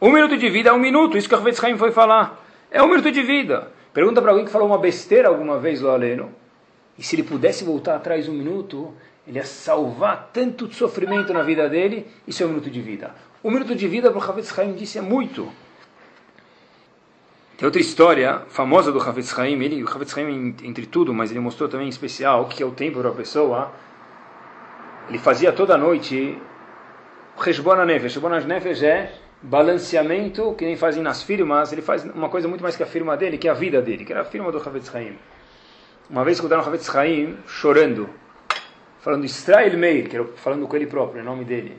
[0.00, 2.44] Um minuto de vida é um minuto, isso que o Ravetz Haim foi falar.
[2.70, 3.72] É um minuto de vida.
[3.92, 6.31] Pergunta para alguém que falou uma besteira alguma vez lá aleno.
[6.98, 8.92] E se ele pudesse voltar atrás um minuto,
[9.27, 13.14] ele ia salvar tanto sofrimento na vida dele, isso é um minuto de vida.
[13.42, 15.50] Um minuto de vida, para o Ravetz Haim disse, é muito.
[17.57, 21.40] Tem outra história famosa do Havetz Haim, ele, o Havetz Haim entre tudo, mas ele
[21.40, 23.72] mostrou também em especial o que é o tempo para a pessoa.
[25.09, 26.40] Ele fazia toda noite
[27.37, 28.14] Reshbon Nefesh.
[28.14, 29.12] Reshbon Nefesh é
[29.43, 33.14] balanceamento, que nem fazem nas firmas, ele faz uma coisa muito mais que a firma
[33.17, 35.19] dele, que é a vida dele, que era a firma do Havetz Haim.
[36.09, 38.09] Uma vez escutaram o Havetz Haim chorando,
[39.01, 41.79] falando Israel Meir, que era falando com ele próprio, em nome dele.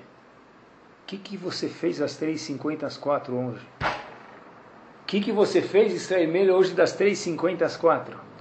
[1.02, 3.66] O que, que você fez às 3h50 às 4 hoje?
[3.82, 8.35] O que, que você fez, Israel Meir, hoje das 3h50 às 4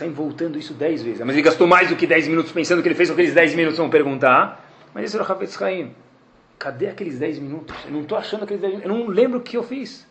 [0.00, 1.20] Haim voltando isso 10 vezes.
[1.20, 3.78] Mas ele gastou mais do que 10 minutos pensando que ele fez aqueles 10 minutos,
[3.78, 4.68] vão perguntar.
[4.92, 5.94] Mas esse era o.
[6.58, 7.74] Cadê aqueles 10 minutos?
[7.86, 8.90] Eu não estou achando aqueles 10 minutos.
[8.90, 10.06] Eu não lembro o que eu fiz.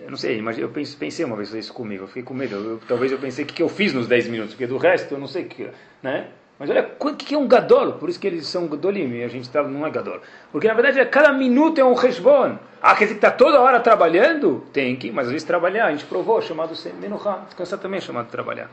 [0.00, 2.04] Eu não sei, mas eu pensei uma vez isso comigo.
[2.04, 2.54] Eu fiquei com medo.
[2.54, 5.18] Eu, talvez eu pensei o que eu fiz nos 10 minutos, porque do resto eu
[5.18, 5.68] não sei o que.
[6.02, 6.28] Né?
[6.62, 7.94] Mas olha, o que é um gadol?
[7.94, 10.20] Por isso que eles são gadolim e a gente tá, não é gadol.
[10.52, 12.56] Porque na verdade cada minuto é um resbon.
[12.80, 14.64] Ah, quer dizer que está toda hora trabalhando?
[14.72, 15.86] Tem que, mas às vezes trabalhar.
[15.86, 17.38] A gente provou, chamado menuchá.
[17.46, 18.70] Descansar também é chamado trabalhar.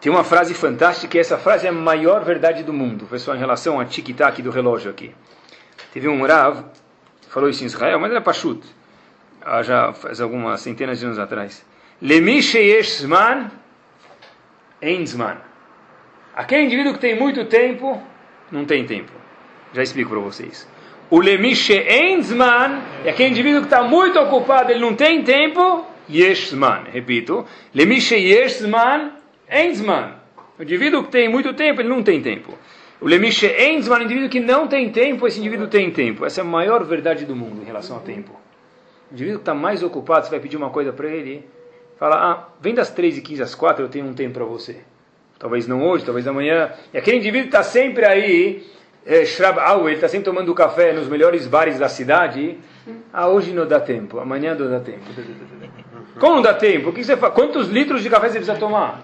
[0.00, 3.40] Tem uma frase fantástica, e essa frase é a maior verdade do mundo, pessoal, em
[3.40, 5.12] relação a tic-tac do relógio aqui.
[5.92, 6.62] Teve um Rav,
[7.28, 8.64] falou isso em Israel, mas era Pashut,
[9.64, 11.66] já faz algumas centenas de anos atrás.
[12.00, 13.50] Lemi sheyesh zman,
[14.80, 15.53] ein zman.
[16.36, 18.00] Aquele indivíduo que tem muito tempo,
[18.50, 19.12] não tem tempo.
[19.72, 20.68] Já explico para vocês.
[21.10, 25.86] O lemi she'en zman é aquele indivíduo que está muito ocupado, ele não tem tempo,
[26.08, 26.84] yesh zman.
[26.92, 27.46] Repito.
[27.74, 29.12] Lemi sheyesh zman,
[29.50, 30.14] Enzman.
[30.58, 32.54] O indivíduo que tem muito tempo, ele não tem tempo.
[33.00, 36.24] O Lemishe Enzman, o indivíduo que não tem tempo, esse indivíduo tem tempo.
[36.24, 38.32] Essa é a maior verdade do mundo em relação ao tempo.
[39.10, 41.44] O indivíduo que está mais ocupado, você vai pedir uma coisa para ele,
[41.98, 44.78] fala, ah, vem das 3 e 15 às 4, eu tenho um tempo para você.
[45.44, 46.72] Talvez não hoje, talvez amanhã.
[46.90, 48.66] E aquele indivíduo está sempre aí,
[49.04, 52.56] é, Shrab ele está sempre tomando café nos melhores bares da cidade.
[53.12, 55.04] Ah, hoje não dá tempo, amanhã não dá tempo.
[56.18, 56.88] Como não dá tempo?
[56.88, 57.34] O que você faz?
[57.34, 59.02] Quantos litros de café você precisa tomar?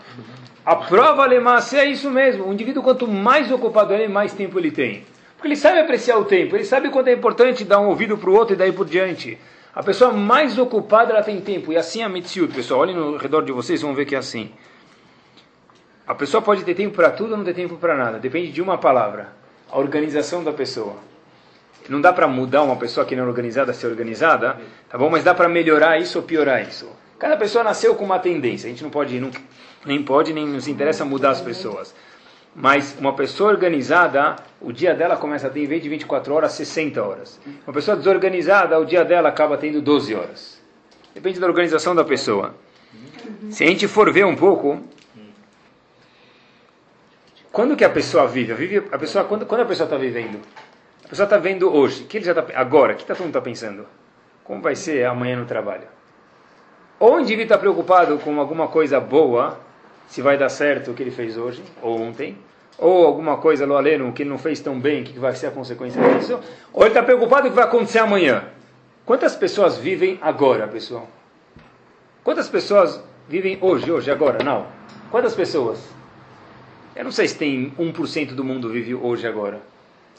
[0.64, 2.46] A prova alemãce é isso mesmo.
[2.46, 5.04] O indivíduo, quanto mais ocupado ele mais tempo ele tem.
[5.36, 8.30] Porque ele sabe apreciar o tempo, ele sabe quanto é importante dar um ouvido para
[8.30, 9.36] o outro e daí por diante.
[9.74, 11.70] A pessoa mais ocupada, ela tem tempo.
[11.70, 12.80] E assim é a Mitziut, pessoal.
[12.80, 14.50] Olhem no redor de vocês, vão ver que é assim.
[16.10, 18.18] A pessoa pode ter tempo para tudo ou não ter tempo para nada.
[18.18, 19.28] Depende de uma palavra.
[19.70, 20.96] A organização da pessoa.
[21.88, 25.08] Não dá para mudar uma pessoa que não é organizada a ser organizada, tá bom?
[25.08, 26.90] Mas dá para melhorar isso ou piorar isso.
[27.16, 28.66] Cada pessoa nasceu com uma tendência.
[28.66, 29.30] A gente não pode, não,
[29.86, 31.94] nem pode, nem nos interessa mudar as pessoas.
[32.56, 36.50] Mas uma pessoa organizada, o dia dela começa a ter, em vez de 24 horas,
[36.54, 37.40] 60 horas.
[37.64, 40.60] Uma pessoa desorganizada, o dia dela acaba tendo 12 horas.
[41.14, 42.56] Depende da organização da pessoa.
[43.48, 44.82] Se a gente for ver um pouco,
[47.52, 48.54] quando que a pessoa vive?
[48.54, 50.40] Vive, a pessoa, quando, quando a pessoa está vivendo?
[51.04, 52.04] A pessoa está vendo hoje.
[52.04, 52.92] Que ele já está agora?
[52.92, 53.86] O que tá, todo mundo está pensando?
[54.44, 55.88] Como vai ser amanhã no trabalho?
[56.98, 59.58] Ou o indivíduo está preocupado com alguma coisa boa,
[60.06, 62.36] se vai dar certo o que ele fez hoje ou ontem,
[62.78, 65.50] ou alguma coisa lo aleno que ele não fez tão bem, que vai ser a
[65.50, 66.38] consequência disso,
[66.72, 68.44] ou ele está preocupado com o que vai acontecer amanhã.
[69.04, 71.08] Quantas pessoas vivem agora, pessoal?
[72.22, 74.44] Quantas pessoas vivem hoje, hoje, agora?
[74.44, 74.66] Não.
[75.10, 75.99] Quantas pessoas?
[76.94, 79.60] Eu não sei se tem 1% do mundo vive hoje, agora.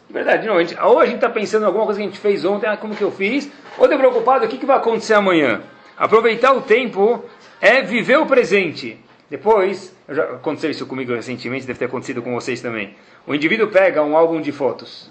[0.08, 0.58] De verdade, não.
[0.58, 2.68] A gente, ou a gente está pensando em alguma coisa que a gente fez ontem,
[2.68, 5.62] ah, como que eu fiz, ou está preocupado, o que, que vai acontecer amanhã?
[5.98, 7.24] Aproveitar o tempo
[7.60, 8.98] é viver o presente.
[9.30, 12.96] Depois, já aconteceu isso comigo recentemente, deve ter acontecido com vocês também.
[13.26, 15.10] O indivíduo pega um álbum de fotos.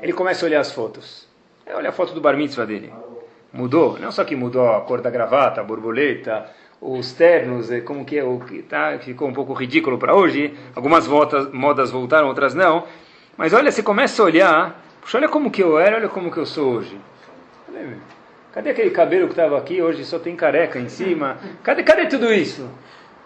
[0.00, 1.28] Ele começa a olhar as fotos.
[1.74, 2.92] Olha a foto do bar mitzvah dele.
[3.52, 3.98] Mudou?
[3.98, 6.46] Não só que mudou a cor da gravata, a borboleta,
[6.82, 10.52] os ternos, é, como que é o que tá, ficou um pouco ridículo para hoje.
[10.74, 12.84] Algumas modas, modas voltaram, outras não.
[13.36, 16.38] Mas olha, você começa a olhar, puxa, olha como que eu era, olha como que
[16.38, 16.98] eu sou hoje.
[18.52, 19.80] Cadê aquele cabelo que estava aqui?
[19.80, 21.38] Hoje só tem careca em cima.
[21.62, 22.68] Cadê, cadê tudo isso?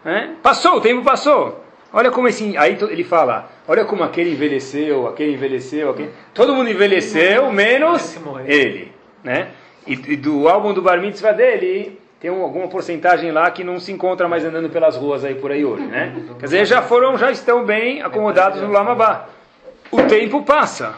[0.05, 0.29] É?
[0.43, 1.65] Passou, o tempo passou.
[1.93, 6.69] Olha como esse, aí ele fala, olha como aquele envelheceu, aquele envelheceu, aquele, todo mundo
[6.69, 8.93] envelheceu, menos ele,
[9.25, 9.49] né?
[9.87, 13.79] E, e do álbum do Bar Mitzvah dele, tem um, alguma porcentagem lá que não
[13.79, 16.15] se encontra mais andando pelas ruas aí por aí hoje, né?
[16.39, 19.29] Quer dizer, já foram, já estão bem acomodados no Lamabá.
[19.91, 20.95] O tempo passa.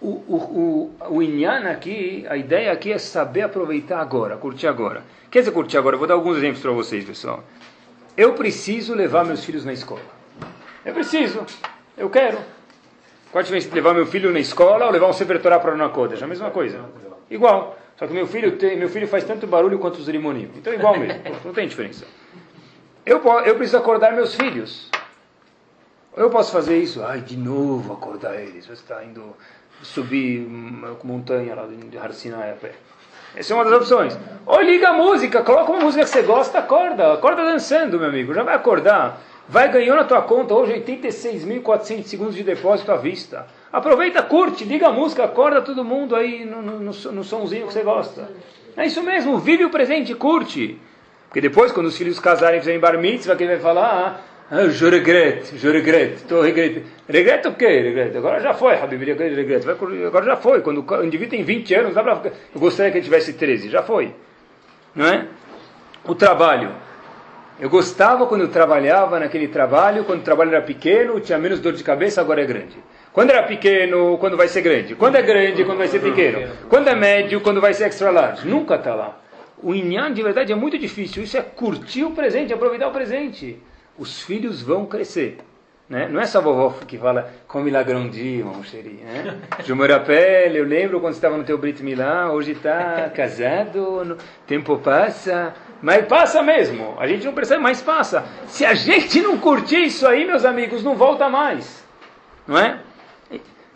[0.00, 5.02] O, o, o, o Inyan aqui, a ideia aqui é saber aproveitar agora, curtir agora.
[5.30, 5.96] Quer dizer, curtir agora?
[5.96, 7.44] Vou dar alguns exemplos para vocês, pessoal.
[8.16, 10.00] Eu preciso levar meus filhos na escola.
[10.84, 11.46] Eu preciso.
[11.96, 12.38] Eu quero.
[13.30, 15.88] Qual a diferença entre levar meu filho na escola ou levar um Torah para a
[15.88, 16.20] Kodesh?
[16.20, 16.80] É a mesma coisa.
[17.30, 17.78] Igual.
[18.02, 20.50] Só que meu filho, tem, meu filho faz tanto barulho quanto os limoninhos.
[20.56, 21.22] Então é igual mesmo.
[21.44, 22.04] Não tem diferença.
[23.06, 24.90] Eu, eu preciso acordar meus filhos.
[26.16, 27.00] Eu posso fazer isso.
[27.04, 28.66] Ai, de novo acordar eles.
[28.66, 29.36] Você está indo
[29.84, 30.40] subir
[31.04, 32.72] montanha lá de Har Sinai a pé.
[33.36, 34.18] Essa é uma das opções.
[34.46, 37.12] Ou liga a música, coloca uma música que você gosta, acorda.
[37.12, 38.34] Acorda dançando, meu amigo.
[38.34, 39.20] Já vai acordar.
[39.48, 43.46] Vai ganhando na tua conta hoje 86.400 segundos de depósito à vista.
[43.72, 47.82] Aproveita, curte, liga a música, acorda todo mundo aí no, no, no, somzinho que você
[47.82, 48.28] gosta.
[48.76, 50.78] É isso mesmo, vive o presente, curte.
[51.28, 54.90] Porque depois, quando os filhos casarem e fizerem bar mitzvah, quem vai falar, ah, je
[54.90, 56.84] regrette, je regrette, estou regretando.
[57.08, 57.80] Regreta o quê?
[57.80, 58.18] Regreta.
[58.18, 59.70] Agora já foi, Habib, regreta.
[60.06, 60.60] Agora já foi.
[60.60, 62.20] Quando o indivíduo tem 20 anos, dá pra...
[62.54, 63.70] eu gostaria que ele tivesse 13.
[63.70, 64.14] Já foi.
[64.94, 65.26] Não é?
[66.04, 66.72] O trabalho.
[67.58, 71.72] Eu gostava quando eu trabalhava naquele trabalho, quando o trabalho era pequeno, tinha menos dor
[71.72, 72.76] de cabeça, agora é grande.
[73.12, 74.94] Quando era pequeno, quando vai ser grande.
[74.94, 76.48] Quando é grande, quando vai ser pequeno.
[76.68, 78.48] Quando é médio, quando vai ser extra large.
[78.48, 79.20] Nunca está lá.
[79.62, 81.22] O inyan de verdade é muito difícil.
[81.22, 83.62] Isso é curtir o presente, aproveitar o presente.
[83.98, 85.38] Os filhos vão crescer.
[85.88, 86.08] Né?
[86.08, 89.00] Não é só a vovó que fala, come lá grandinho, Moncheri.
[89.04, 89.38] Né?
[90.06, 94.16] pele, eu lembro quando estava no teu Brit Milá, hoje está casado, no...
[94.46, 95.52] tempo passa,
[95.82, 96.96] mas passa mesmo.
[96.98, 98.24] A gente não percebe, mas passa.
[98.46, 101.84] Se a gente não curtir isso aí, meus amigos, não volta mais.
[102.48, 102.80] Não é?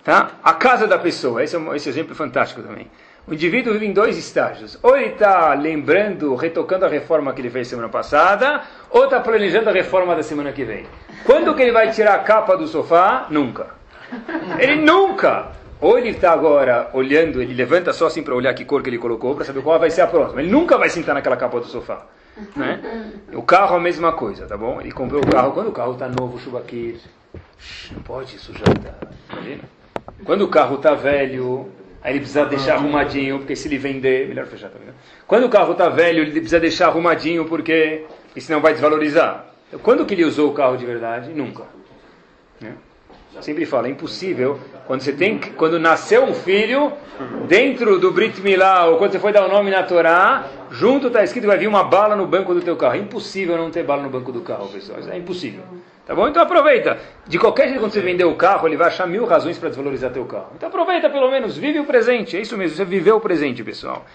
[0.07, 0.31] Tá?
[0.41, 2.89] A casa da pessoa, esse, é um, esse exemplo é fantástico também.
[3.27, 4.79] O indivíduo vive em dois estágios.
[4.81, 9.69] Ou ele está lembrando, retocando a reforma que ele fez semana passada, ou está planejando
[9.69, 10.87] a reforma da semana que vem.
[11.25, 13.27] Quando que ele vai tirar a capa do sofá?
[13.31, 13.67] Nunca.
[14.61, 15.49] Ele nunca!
[15.81, 18.99] Ou ele está agora olhando, ele levanta só assim para olhar que cor que ele
[18.99, 20.41] colocou, para saber qual vai ser a próxima.
[20.41, 22.07] Ele nunca vai sentar naquela capa do sofá.
[22.55, 22.81] Né?
[23.33, 24.81] O carro a mesma coisa, tá bom?
[24.81, 26.97] Ele comprou o carro, quando o carro está novo, chuva aqui,
[27.91, 29.76] não pode sujar, tá vendo?
[30.25, 31.69] Quando o carro está velho,
[32.03, 34.95] aí ele precisa deixar arrumadinho, porque se ele vender, melhor fechar, tá vendo?
[35.27, 38.05] Quando o carro está velho, ele precisa deixar arrumadinho, porque
[38.39, 39.47] senão vai desvalorizar.
[39.69, 41.33] Então, quando que ele usou o carro de verdade?
[41.33, 41.65] Nunca.
[42.61, 42.75] Né?
[43.41, 44.59] Sempre falo, é impossível.
[44.87, 46.93] Quando você tem, quando nasceu um filho,
[47.47, 51.23] dentro do Brit Milá, ou quando você foi dar o nome na Torá, junto está
[51.23, 52.95] escrito vai vir uma bala no banco do teu carro.
[52.95, 54.99] É impossível não ter bala no banco do carro, pessoal.
[55.11, 55.63] É impossível.
[56.07, 56.29] Tá bom?
[56.29, 57.01] Então aproveita.
[57.27, 60.13] De qualquer jeito, quando você vender o carro, ele vai achar mil razões para desvalorizar
[60.13, 60.53] teu carro.
[60.55, 62.37] Então aproveita pelo menos, vive o presente.
[62.37, 64.07] É isso mesmo, isso é viver o presente, pessoal.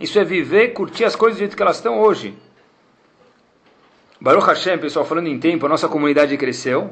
[0.00, 2.34] Isso é viver, curtir as coisas do jeito que elas estão hoje.
[4.18, 6.90] Baruch Hashem, pessoal, falando em tempo, a nossa comunidade cresceu.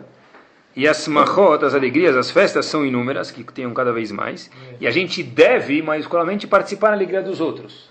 [0.76, 4.50] E as mahot, as alegrias, as festas são inúmeras, que tenham cada vez mais.
[4.78, 7.90] E a gente deve, maiusculamente, participar na alegria dos outros.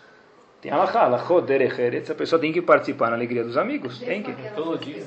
[0.62, 3.98] Tem alahá, alahot, derech, a pessoa tem que participar na alegria dos amigos.
[3.98, 4.32] Tem que.
[4.56, 5.04] Todo dia.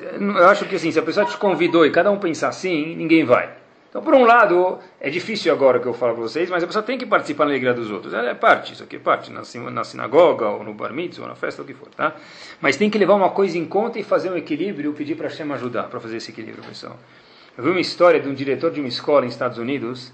[0.00, 3.24] Eu acho que assim, se a pessoa te convidou e cada um pensar assim, ninguém
[3.24, 3.58] vai.
[3.88, 6.82] Então, por um lado, é difícil agora que eu falo para vocês, mas a pessoa
[6.82, 8.12] tem que participar na alegria dos outros.
[8.12, 11.34] É parte, isso aqui é parte, na, na sinagoga, ou no bar mitzvah, ou na
[11.34, 12.14] festa, o que for, tá?
[12.60, 15.50] Mas tem que levar uma coisa em conta e fazer um equilíbrio, pedir para Hashem
[15.52, 16.98] ajudar para fazer esse equilíbrio, pessoal.
[17.56, 20.12] Eu vi uma história de um diretor de uma escola em Estados Unidos,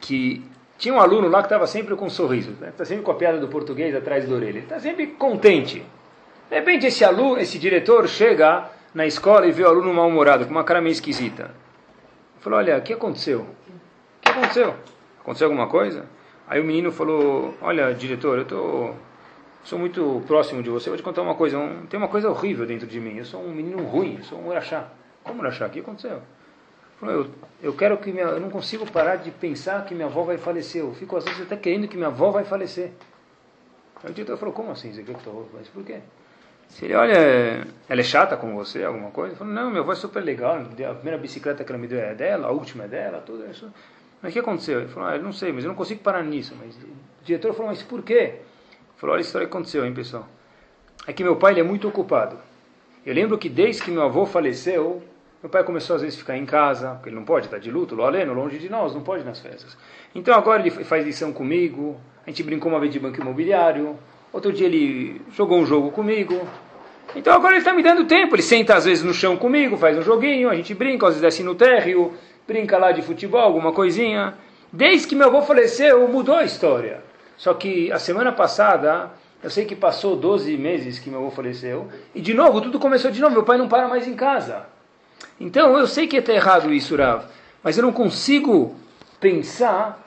[0.00, 0.44] que
[0.76, 2.84] tinha um aluno lá que estava sempre com um sorriso, está né?
[2.84, 5.84] sempre com a piada do português atrás da orelha, está sempre contente.
[6.50, 10.52] De repente, esse aluno, esse diretor chega na escola e vê o aluno mal-humorado, com
[10.52, 11.50] uma cara meio esquisita.
[12.40, 13.40] Falou, olha, o que aconteceu?
[13.40, 14.74] O que aconteceu?
[15.20, 16.06] Aconteceu alguma coisa?
[16.46, 18.90] Aí o menino falou, olha, diretor, eu tô,
[19.64, 22.66] sou muito próximo de você, vou te contar uma coisa, um, tem uma coisa horrível
[22.66, 24.88] dentro de mim, eu sou um menino ruim, eu sou um urachá.
[25.24, 25.66] Como urachá?
[25.66, 26.20] O que aconteceu?
[27.00, 27.30] Falou, eu,
[27.62, 30.82] eu quero que minha, eu não consigo parar de pensar que minha avó vai falecer,
[30.82, 32.92] eu fico às vezes até querendo que minha avó vai falecer.
[34.04, 34.92] Aí o diretor falou, como assim?
[34.92, 35.70] Faleça?
[35.72, 36.00] Por quê?
[36.68, 39.36] Se ele olha, ela é chata com você, alguma coisa?
[39.36, 42.14] Falou, não, meu avó é super legal, a primeira bicicleta que ela me deu é
[42.14, 43.72] dela, a última é dela, tudo isso.
[44.20, 44.80] Mas o que aconteceu?
[44.80, 46.56] Ele falou, ah, não sei, mas eu não consigo parar nisso.
[46.58, 48.14] Mas o diretor falou, mas por quê?
[48.14, 48.40] Ele
[48.96, 50.26] falou, olha a história que aconteceu, hein, pessoal.
[51.06, 52.38] É que meu pai ele é muito ocupado.
[53.04, 55.02] Eu lembro que desde que meu avô faleceu,
[55.42, 57.70] meu pai começou às vezes a ficar em casa, porque ele não pode estar de
[57.70, 59.76] luto, aleno, longe de nós, não pode nas festas.
[60.14, 63.98] Então agora ele faz lição comigo, A gente brincou uma vez de banco imobiliário.
[64.34, 66.44] Outro dia ele jogou um jogo comigo.
[67.14, 68.34] Então agora ele está me dando tempo.
[68.34, 71.22] Ele senta às vezes no chão comigo, faz um joguinho, a gente brinca, às vezes
[71.22, 72.12] desce no térreo,
[72.44, 74.34] brinca lá de futebol, alguma coisinha.
[74.72, 77.00] Desde que meu avô faleceu, mudou a história.
[77.36, 81.86] Só que a semana passada, eu sei que passou 12 meses que meu avô faleceu,
[82.12, 84.66] e de novo, tudo começou de novo, meu pai não para mais em casa.
[85.38, 87.26] Então, eu sei que está errado isso, Rav,
[87.62, 88.74] mas eu não consigo
[89.20, 90.03] pensar.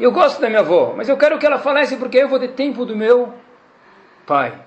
[0.00, 2.52] Eu gosto da minha avó, mas eu quero que ela falece porque eu vou ter
[2.52, 3.34] tempo do meu
[4.26, 4.58] pai.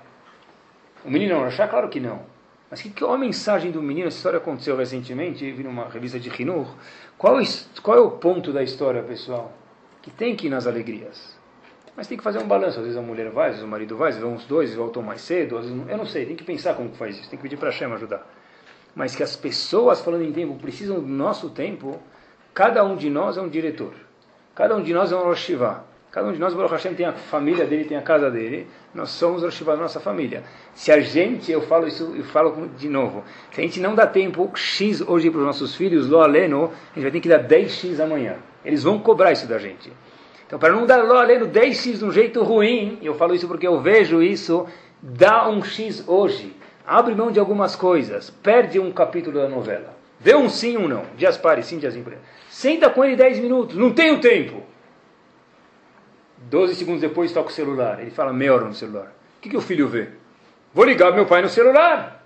[1.04, 1.68] O menino não achar?
[1.68, 2.22] Claro que não.
[2.70, 4.06] Mas que, qual a mensagem do menino?
[4.06, 6.68] Essa história aconteceu recentemente, vi numa revista de Hinur.
[7.18, 7.36] Qual,
[7.82, 9.52] qual é o ponto da história, pessoal?
[10.02, 11.36] Que tem que ir nas alegrias.
[11.96, 12.78] Mas tem que fazer um balanço.
[12.78, 14.72] Às vezes a mulher vai, às vezes o marido vai, às vezes vão os dois,
[14.76, 15.56] voltam mais cedo.
[15.56, 17.28] Vezes, eu não sei, tem que pensar como que faz isso.
[17.28, 18.24] Tem que pedir para a Shem ajudar.
[18.94, 22.00] Mas que as pessoas, falando em tempo, precisam do nosso tempo.
[22.54, 23.94] Cada um de nós é um diretor.
[24.54, 25.50] Cada um de nós é um Rosh
[26.14, 28.68] Cada um de nós, Baruch Hashem, tem a família dele, tem a casa dele.
[28.94, 30.44] Nós somos o Rosh da nossa família.
[30.72, 34.06] Se a gente, eu falo isso, eu falo de novo, se a gente não dá
[34.06, 37.42] tempo X hoje para os nossos filhos, lo aleno, a gente vai ter que dar
[37.42, 38.36] 10X amanhã.
[38.64, 39.92] Eles vão cobrar isso da gente.
[40.46, 43.66] Então, para não dar lo aleno 10X de um jeito ruim, eu falo isso porque
[43.66, 44.68] eu vejo isso,
[45.02, 46.54] dá um X hoje.
[46.86, 49.93] Abre mão de algumas coisas, perde um capítulo da novela.
[50.24, 51.04] Vê um sim um não.
[51.18, 52.18] Dias pares, sim, dias impares.
[52.48, 54.62] Senta com ele 10 minutos, não tenho tempo.
[56.38, 58.00] 12 segundos depois toca o celular.
[58.00, 59.12] Ele fala meia hora no celular.
[59.36, 60.08] O que, que o filho vê?
[60.72, 62.24] Vou ligar meu pai no celular.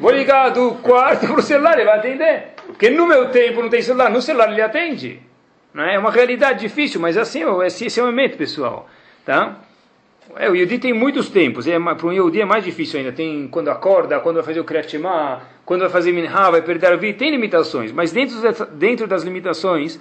[0.00, 2.54] Vou ligar do quarto para o celular, ele vai atender.
[2.66, 5.20] Porque no meu tempo não tem celular, no celular ele atende.
[5.76, 5.96] É?
[5.96, 8.88] é uma realidade difícil, mas assim, esse é o momento, pessoal.
[9.22, 9.60] Tá?
[10.36, 13.12] É, o Yudi tem muitos tempos, é, para um Yudi é mais difícil ainda.
[13.12, 14.98] Tem quando acorda, quando vai fazer o Kriyat
[15.66, 17.90] quando vai fazer Minha, vai perder a vida, tem limitações.
[17.90, 18.36] Mas dentro,
[18.68, 19.98] dentro das limitações,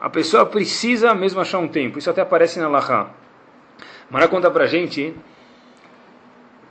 [0.00, 2.00] a pessoa precisa mesmo achar um tempo.
[2.00, 3.10] Isso até aparece na Laha.
[4.10, 5.14] Mara conta pra gente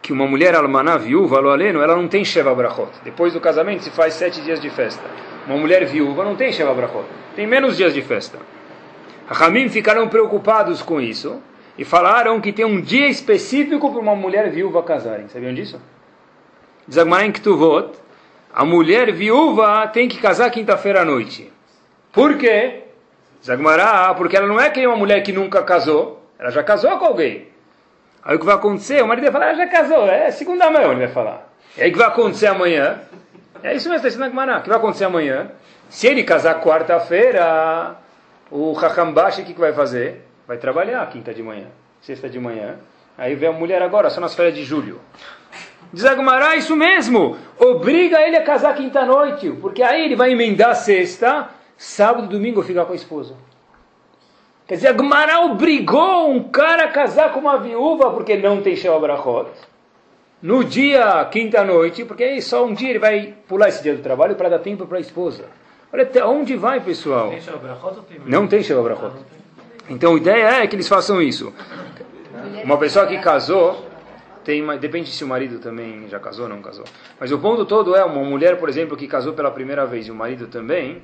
[0.01, 2.91] que uma mulher almaná viúva, aleno, ela não tem Sheva Brachot.
[3.05, 5.03] Depois do casamento se faz sete dias de festa.
[5.47, 7.05] Uma mulher viúva não tem Sheva Brachot.
[7.37, 8.37] Tem menos dias de festa.
[9.25, 11.41] Ramim ficaram preocupados com isso
[11.77, 15.29] e falaram que tem um dia específico para uma mulher viúva casarem.
[15.29, 15.81] Sabiam disso?
[16.85, 18.02] Diz Agmarem Ktuvot,
[18.53, 21.51] a mulher viúva tem que casar quinta-feira à noite.
[22.11, 22.83] Por quê?
[23.43, 27.05] Zagmará, porque ela não é que uma mulher que nunca casou, ela já casou com
[27.05, 27.47] alguém.
[28.23, 29.03] Aí o que vai acontecer?
[29.03, 31.51] O marido vai falar, ela já casou, é segunda mão, ele vai falar.
[31.75, 33.01] E aí o que vai acontecer amanhã?
[33.63, 35.49] É isso mesmo, está na O que vai acontecer amanhã?
[35.89, 37.95] Se ele casar quarta-feira,
[38.51, 40.27] o Hakambashi, o que, que vai fazer?
[40.47, 41.67] Vai trabalhar quinta de manhã,
[42.01, 42.75] sexta de manhã.
[43.17, 44.99] Aí vem a mulher agora, só nas férias de julho.
[45.93, 47.37] Diz Agmará, isso mesmo.
[47.59, 52.85] Obriga ele a casar quinta-noite, porque aí ele vai emendar sexta sábado e domingo ficar
[52.85, 53.35] com a esposa.
[54.65, 58.99] Quer dizer, Agmará obrigou um cara a casar com uma viúva porque não tem Sheva
[58.99, 59.51] Brachot.
[60.41, 64.35] No dia quinta-noite, porque aí só um dia ele vai pular esse dia do trabalho
[64.35, 65.45] para dar tempo para a esposa.
[65.91, 67.29] Olha até onde vai, pessoal.
[67.29, 67.39] Tem
[68.25, 69.13] não tem Sheva Brachot.
[69.89, 71.53] Então a ideia é que eles façam isso.
[72.63, 73.85] Uma pessoa que casou,
[74.43, 76.85] tem, depende se o marido também já casou ou não casou.
[77.19, 80.11] Mas o ponto todo é uma mulher, por exemplo, que casou pela primeira vez e
[80.11, 81.01] o marido também,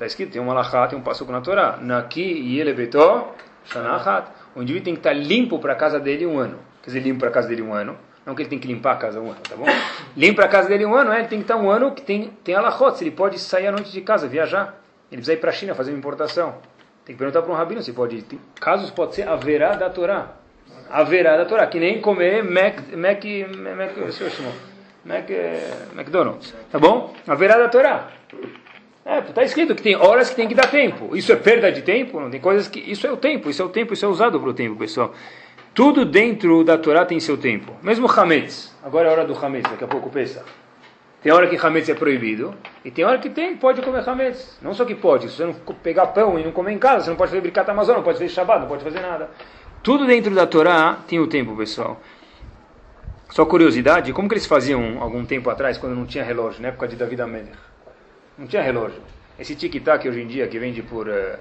[0.00, 1.76] Está escrito, tem um malachá, tem um passo na Torá.
[1.78, 3.34] Naki e ele beto
[3.66, 4.30] shanachat.
[4.56, 6.58] O indivíduo tem que estar limpo para a casa dele um ano.
[6.82, 7.98] Quer dizer, limpo para a casa dele um ano.
[8.24, 9.66] Não que ele tem que limpar a casa um ano, tá bom?
[10.16, 12.00] Limpo para a casa dele um ano, é, ele tem que estar um ano que
[12.00, 12.96] tem, tem alachot.
[12.96, 14.80] Se ele pode sair à noite de casa, viajar.
[15.12, 16.54] Ele precisa ir para a China fazer uma importação.
[17.04, 18.22] Tem que perguntar para um rabino se pode ir.
[18.22, 20.36] Tem, casos pode ser haverá da Torá.
[20.90, 21.66] Haverá da Torá.
[21.66, 24.70] Que nem comer Mac, Mac, Mac, Mac,
[25.04, 25.30] Mac,
[25.94, 26.54] McDonald's.
[26.70, 27.14] Tá bom?
[27.26, 28.08] Haverá da Torá.
[29.04, 31.16] É, está escrito que tem horas que tem que dar tempo.
[31.16, 32.20] Isso é perda de tempo?
[32.20, 32.78] Não tem coisas que.
[32.80, 35.14] Isso é o tempo, isso é o tempo, isso é usado para o tempo, pessoal.
[35.72, 37.72] Tudo dentro da Torá tem seu tempo.
[37.82, 38.76] Mesmo Hametz.
[38.82, 40.44] Agora é a hora do Hametz, daqui a pouco pensa.
[41.22, 42.54] Tem hora que Hametz é proibido.
[42.84, 44.58] E tem hora que tem, pode comer Hametz.
[44.60, 47.10] Não só que pode, se você não pegar pão e não comer em casa, você
[47.10, 49.30] não pode fazer bricata Amazon, não pode fazer Shabbat, não pode fazer nada.
[49.82, 51.98] Tudo dentro da Torá tem o tempo, pessoal.
[53.30, 56.86] Só curiosidade, como que eles faziam algum tempo atrás, quando não tinha relógio, na época
[56.86, 57.52] de David Amelech?
[58.36, 59.00] Não tinha relógio.
[59.38, 61.08] Esse tic-tac hoje em dia que vende por.
[61.08, 61.38] Uh,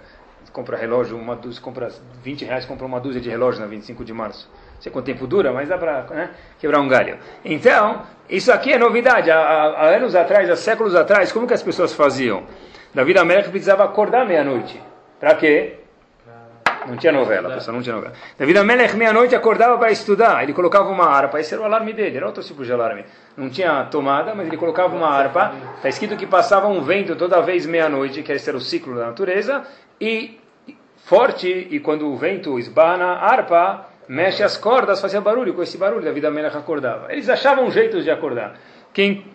[0.53, 1.89] compra relógio, uma dúzia, compra
[2.23, 4.49] 20 reais, compra uma dúzia de relógios na 25 de março.
[4.75, 6.29] Não sei quanto tempo dura, mas dá para né,
[6.59, 7.17] quebrar um galho.
[7.43, 9.29] Então, isso aqui é novidade.
[9.29, 12.43] Há, há, anos atrás, há séculos atrás, como que as pessoas faziam?
[12.93, 14.81] Davi América precisava acordar meia-noite.
[15.19, 15.78] Para quê?
[16.89, 18.13] Não tinha novela, pessoal, não tinha novela.
[18.37, 20.41] David Amelech, meia-noite, acordava para estudar.
[20.41, 23.05] Ele colocava uma harpa, esse era o alarme dele, era outro tipo de alarme.
[23.37, 25.53] Não tinha tomada, mas ele colocava uma harpa.
[25.75, 29.05] Está escrito que passava um vento toda vez meia-noite, que esse era o ciclo da
[29.05, 29.63] natureza,
[30.01, 30.39] e
[31.05, 35.53] forte e quando o vento esbarra na harpa, mexe as cordas, fazia barulho.
[35.53, 37.13] Com esse barulho, Davi Amelech acordava.
[37.13, 38.55] Eles achavam jeitos de acordar.
[38.91, 39.25] Quem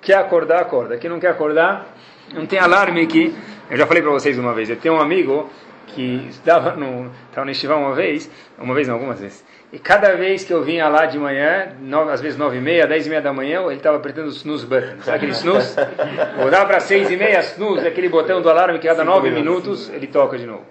[0.00, 0.96] quer acordar, acorda.
[0.98, 1.86] Quem não quer acordar,
[2.32, 3.34] não tem alarme aqui.
[3.68, 5.50] Eu já falei para vocês uma vez, eu tenho um amigo
[5.94, 9.44] que estava no, estava no uma vez, uma vez não, algumas vezes.
[9.72, 12.86] E cada vez que eu vinha lá de manhã, nove, às vezes nove e meia,
[12.86, 15.00] dez e meia da manhã, ele estava apertando o snooze button.
[15.00, 15.76] Sabe aquele snooze?
[16.50, 20.06] Dar para seis e meia, snooze, aquele botão do alarme que cada nove minutos ele
[20.06, 20.64] toca de novo.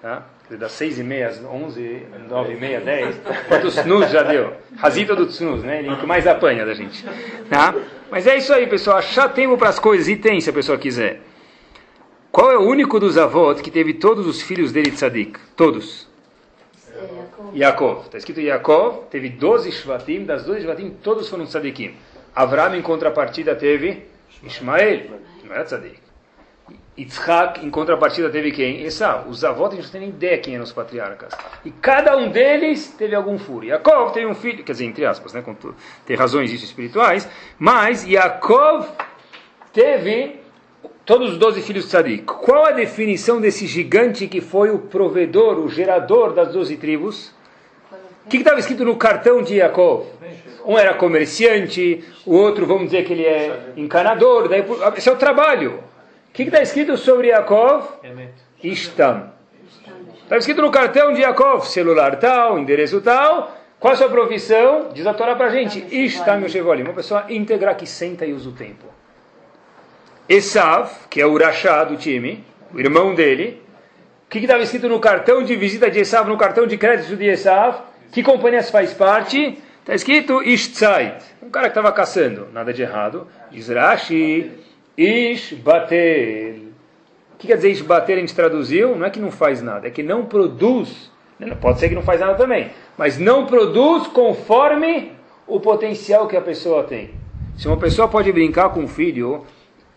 [0.00, 0.22] Tá?
[0.50, 3.20] Das seis e meia às onze, nove e meia, dez.
[3.48, 4.54] Quantos snooze já deu?
[4.78, 5.80] Razito do snooze, né?
[5.80, 7.04] Ele que mais apanha da gente.
[7.50, 7.74] Tá?
[8.10, 8.96] Mas é isso aí, pessoal.
[8.96, 11.20] Achar tempo para as coisas e tem, se a pessoa quiser.
[12.38, 15.40] Qual é o único dos avós que teve todos os filhos dele tzadik?
[15.56, 16.06] Todos.
[17.52, 18.04] Yaakov.
[18.04, 21.96] Está escrito Yaakov, teve 12 Shvatim, das 12 Shvatim todos foram tzadikim.
[22.36, 24.04] Avram, em contrapartida, teve
[24.40, 25.00] Ismael,
[25.40, 25.98] que não era tzadik.
[26.96, 28.82] Yitzhak, em contrapartida, teve quem?
[28.84, 29.24] Esau.
[29.28, 31.34] Os avós, a gente não tem nem ideia quem eram os patriarcas.
[31.64, 33.64] E cada um deles teve algum furo.
[33.64, 35.42] Yaakov teve um filho, quer dizer, entre aspas, né,
[36.06, 37.28] tem razões disso espirituais,
[37.58, 38.86] mas Yaakov
[39.72, 40.46] teve
[41.08, 42.24] todos os doze filhos de Tzadik.
[42.24, 47.32] Qual a definição desse gigante que foi o provedor, o gerador das doze tribos?
[48.26, 50.04] O que estava escrito no cartão de Yaakov?
[50.66, 54.62] Um era comerciante, o outro, vamos dizer que ele é encanador, daí,
[54.98, 55.82] esse é o trabalho.
[56.28, 57.88] O que está escrito sobre Yaakov?
[58.62, 59.32] Ishtam.
[60.24, 63.56] Está escrito no cartão de Yaakov, celular tal, endereço tal.
[63.80, 64.90] Qual a sua profissão?
[64.92, 65.86] Diz a Torá para a gente.
[65.90, 66.82] Ishtam Yoshevolim.
[66.82, 68.97] Uma pessoa íntegra que senta e usa o tempo.
[70.28, 73.62] Esav, que é o Urachá do time, o irmão dele.
[74.26, 77.24] O que estava escrito no cartão de visita de Esav, no cartão de crédito de
[77.24, 77.80] Esav?
[78.12, 79.58] Que companhias faz parte?
[79.80, 81.22] Está escrito Ishtzait.
[81.42, 82.46] Um cara que estava caçando.
[82.52, 83.26] Nada de errado.
[83.50, 84.50] Diz Rashi.
[84.98, 86.56] Ishbatel.
[87.32, 88.16] O que quer dizer Ishbatel?
[88.16, 88.94] A gente traduziu.
[88.94, 89.88] Não é que não faz nada.
[89.88, 91.10] É que não produz.
[91.58, 92.70] Pode ser que não faz nada também.
[92.98, 95.12] Mas não produz conforme
[95.46, 97.12] o potencial que a pessoa tem.
[97.56, 99.46] Se uma pessoa pode brincar com o filho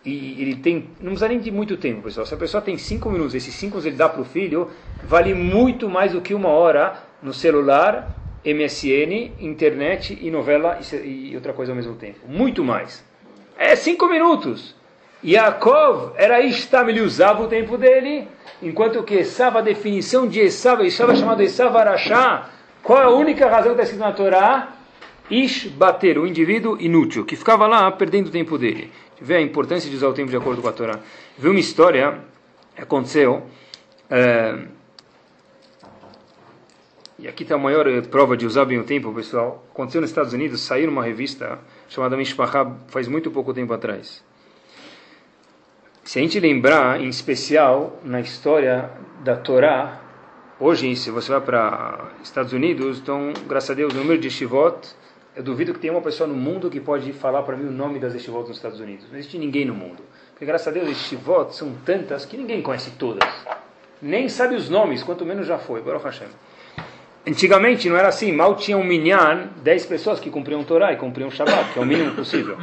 [0.03, 2.25] e ele tem, não precisa nem de muito tempo, pessoal.
[2.25, 4.69] Se a pessoa tem cinco minutos, esses cinco ele dá para o filho,
[5.03, 11.53] vale muito mais do que uma hora no celular, MSN, internet e novela e outra
[11.53, 12.19] coisa ao mesmo tempo.
[12.27, 13.05] Muito mais.
[13.55, 14.75] É cinco minutos.
[15.23, 18.27] Yaakov era Ishtam, ele usava o tempo dele,
[18.59, 22.49] enquanto que Esav, a definição de Esav, Esav é chamado Esav Arashá.
[22.81, 24.69] Qual é a única razão que está escrito na Torá?
[25.29, 28.91] Ish bater, o indivíduo inútil, que ficava lá perdendo o tempo dele
[29.21, 30.99] vê a importância de usar o tempo de acordo com a Torá.
[31.37, 32.19] Vi uma história,
[32.77, 33.43] aconteceu,
[34.09, 34.65] é,
[37.21, 39.63] e aqui está a maior eh, prova de usar bem o tempo, pessoal.
[39.71, 44.23] Aconteceu nos Estados Unidos, saiu numa revista chamada Mishpachah faz muito pouco tempo atrás.
[46.03, 48.89] Se a gente lembrar, em especial, na história
[49.23, 50.01] da Torá,
[50.59, 54.79] hoje, se você vai para Estados Unidos, então, graças a Deus, o número de Shivot
[55.35, 57.99] eu duvido que tenha uma pessoa no mundo que pode falar para mim o nome
[57.99, 59.05] das estivot nos Estados Unidos.
[59.09, 60.03] Não existe ninguém no mundo.
[60.31, 63.29] Porque, graças a Deus, estivot são tantas que ninguém conhece todas.
[64.01, 65.81] Nem sabe os nomes, quanto menos já foi.
[65.81, 66.27] Baruch Hashem.
[67.25, 68.31] Antigamente não era assim.
[68.31, 71.85] Mal tinha um minyan, 10 pessoas que cumpriam Torá e cumpriam Shabbat, que é o
[71.85, 72.57] mínimo possível.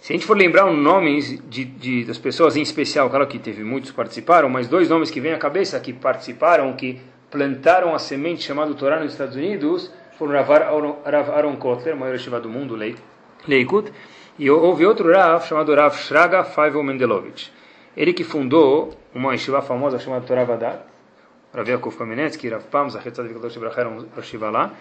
[0.00, 3.38] Se a gente for lembrar os nomes de, de, das pessoas em especial, claro que
[3.38, 7.94] teve muitos que participaram, mas dois nomes que vêm à cabeça que participaram, que plantaram
[7.94, 12.76] a semente chamada Torá nos Estados Unidos, foram Rav Aaron Kotler, maior yeshiva do mundo,
[13.46, 13.92] Leikut,
[14.36, 17.52] e houve outro Rav chamado Rav Shraga Faivel Mendelovich.
[17.96, 20.80] Ele que fundou uma yeshiva famosa chamada Torah Vadat,
[21.54, 24.72] Rav Yaakov Kamenetsky, Rav Pam, Kadosh Ibrahim eram yeshiva lá,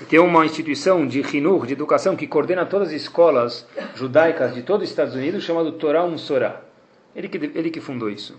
[0.00, 3.66] e tem uma instituição de Hinur, de educação, que coordena todas as escolas
[3.96, 6.60] judaicas de todos os Estados Unidos, chamado Torah Umsorah.
[7.14, 8.36] Ele que, ele que fundou isso.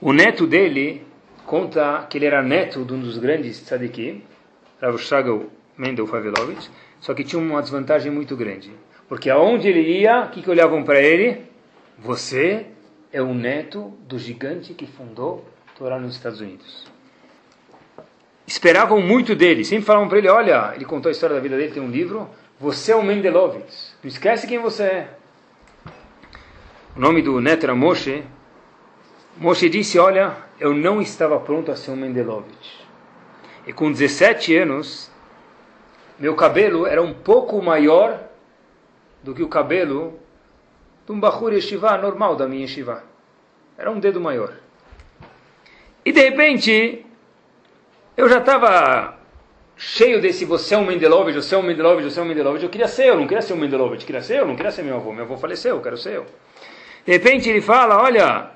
[0.00, 1.06] O neto dele
[1.46, 4.22] conta que ele era neto de um dos grandes tzadikim,
[4.80, 5.32] Rav Shraga
[5.76, 6.70] Mendel Favelovich,
[7.00, 8.72] só que tinha uma desvantagem muito grande.
[9.08, 11.42] Porque aonde ele ia, o que, que olhavam para ele?
[11.98, 12.66] Você
[13.12, 15.44] é o neto do gigante que fundou
[15.76, 16.86] Torá nos Estados Unidos.
[18.46, 21.72] Esperavam muito dele, sempre falavam para ele: Olha, ele contou a história da vida dele,
[21.72, 22.28] tem um livro.
[22.58, 23.94] Você é o Mendelovitz.
[24.02, 25.08] Não esquece quem você é.
[26.96, 28.24] O nome do neto era Moshe.
[29.36, 32.80] Moshe disse: Olha, eu não estava pronto a ser um Mendelovitz.
[33.66, 35.11] E com 17 anos,
[36.22, 38.20] meu cabelo era um pouco maior
[39.24, 40.20] do que o cabelo
[41.04, 43.02] de um Bahur Yeshiva normal da minha Yeshiva.
[43.76, 44.52] Era um dedo maior.
[46.04, 47.04] E de repente,
[48.16, 49.18] eu já estava
[49.76, 52.62] cheio desse você é um Mendelovich, você é um Mendelovich, você é um Mendelovich.
[52.62, 54.70] Eu queria ser, eu não queria ser um Mendelovich, eu queria ser eu, não queria
[54.70, 55.12] ser meu avô.
[55.12, 56.26] Meu avô faleceu, eu quero ser eu.
[57.04, 58.52] De repente ele fala, olha,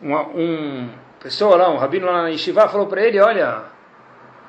[0.00, 0.88] um, um
[1.18, 3.64] pessoa lá, um rabino lá na Yeshiva, falou para ele, olha,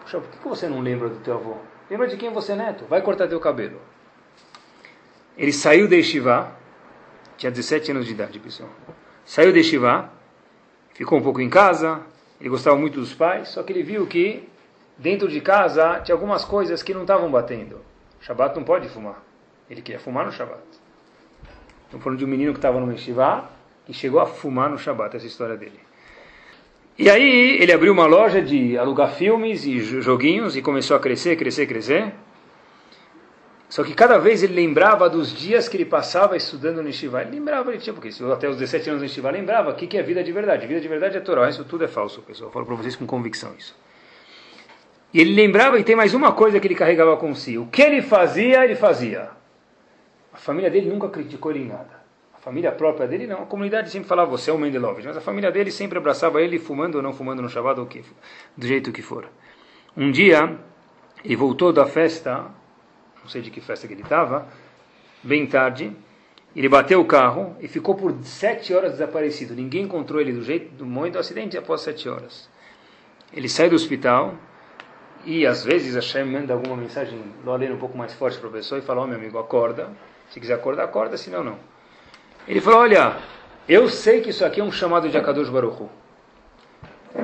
[0.05, 1.72] por que você não lembra do teu avô?
[1.89, 2.85] Lembra de quem você é neto?
[2.85, 3.79] Vai cortar teu cabelo.
[5.37, 6.51] Ele saiu da Yeshiva,
[7.37, 8.69] tinha 17 anos de idade, pessoal.
[9.25, 10.11] Saiu da Yeshiva,
[10.93, 12.01] ficou um pouco em casa,
[12.39, 14.47] ele gostava muito dos pais, só que ele viu que
[14.97, 17.81] dentro de casa tinha algumas coisas que não estavam batendo.
[18.21, 19.21] Shabat não pode fumar.
[19.69, 20.61] Ele queria fumar no Shabat.
[21.85, 23.49] Estamos falando de um menino que estava no Yeshiva
[23.87, 25.79] e chegou a fumar no Shabat, essa história dele.
[26.97, 31.35] E aí ele abriu uma loja de alugar filmes e joguinhos e começou a crescer,
[31.35, 32.13] crescer, crescer.
[33.67, 37.23] Só que cada vez ele lembrava dos dias que ele passava estudando no Yeshiva.
[37.23, 39.97] Ele lembrava, ele tinha, porque até os 17 anos no Yeshiva, lembrava o que, que
[39.97, 40.67] é vida de verdade.
[40.67, 42.49] Vida de verdade é Torá, isso tudo é falso, pessoal.
[42.49, 43.75] Eu falo para vocês com convicção isso.
[45.11, 47.57] E ele lembrava, e tem mais uma coisa que ele carregava com si.
[47.57, 49.29] O que ele fazia, ele fazia.
[50.31, 52.02] A família dele nunca criticou ele em nada
[52.43, 53.43] família própria dele não.
[53.43, 55.05] A comunidade sempre falava, você é o Mendelovitch.
[55.05, 58.03] Mas a família dele sempre abraçava ele, fumando ou não fumando no Shabbat, ou que,
[58.57, 59.29] do jeito que for.
[59.95, 60.57] Um dia,
[61.23, 62.51] ele voltou da festa,
[63.21, 64.45] não sei de que festa que ele estava,
[65.23, 65.95] bem tarde,
[66.53, 69.55] ele bateu o carro e ficou por sete horas desaparecido.
[69.55, 72.49] Ninguém encontrou ele do jeito do momento do acidente após sete horas.
[73.31, 74.35] Ele sai do hospital
[75.25, 78.51] e às vezes a Shem manda alguma mensagem, lo um pouco mais forte para a
[78.51, 79.89] pessoa e fala: Ó oh, meu amigo, acorda.
[80.29, 81.72] Se quiser acordar, acorda, senão não.
[82.47, 83.17] Ele falou: Olha,
[83.67, 85.89] eu sei que isso aqui é um chamado de Akadosh Baruchu.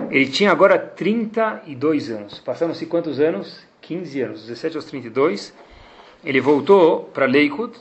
[0.09, 2.39] Ele tinha agora 32 anos.
[2.39, 3.67] Passaram-se quantos anos?
[3.81, 5.53] 15 anos, 17 aos 32.
[6.23, 7.79] Ele voltou para Leikut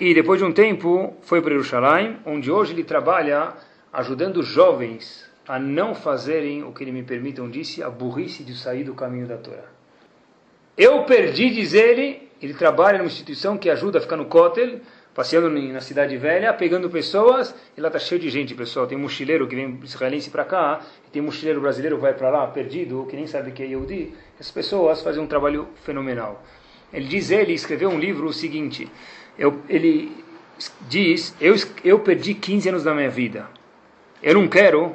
[0.00, 3.54] e depois de um tempo foi para Jerusalém, onde hoje ele trabalha
[3.92, 8.84] ajudando jovens a não fazerem o que ele me permitam disse, a burrice de sair
[8.84, 9.64] do caminho da Torá.
[10.76, 14.80] Eu perdi, diz ele, ele trabalha numa instituição que ajuda a ficar no Kotel,
[15.18, 18.86] passeando na cidade velha, pegando pessoas, e lá está cheio de gente, pessoal.
[18.86, 23.04] Tem mochileiro que vem israelense para cá, tem mochileiro brasileiro que vai para lá, perdido,
[23.10, 24.14] que nem sabe que é Yehudi.
[24.38, 26.40] Essas pessoas fazem um trabalho fenomenal.
[26.92, 28.88] Ele diz, ele escreveu um livro o seguinte,
[29.36, 30.24] eu, ele
[30.82, 33.50] diz, eu, eu perdi 15 anos da minha vida.
[34.22, 34.94] Eu não quero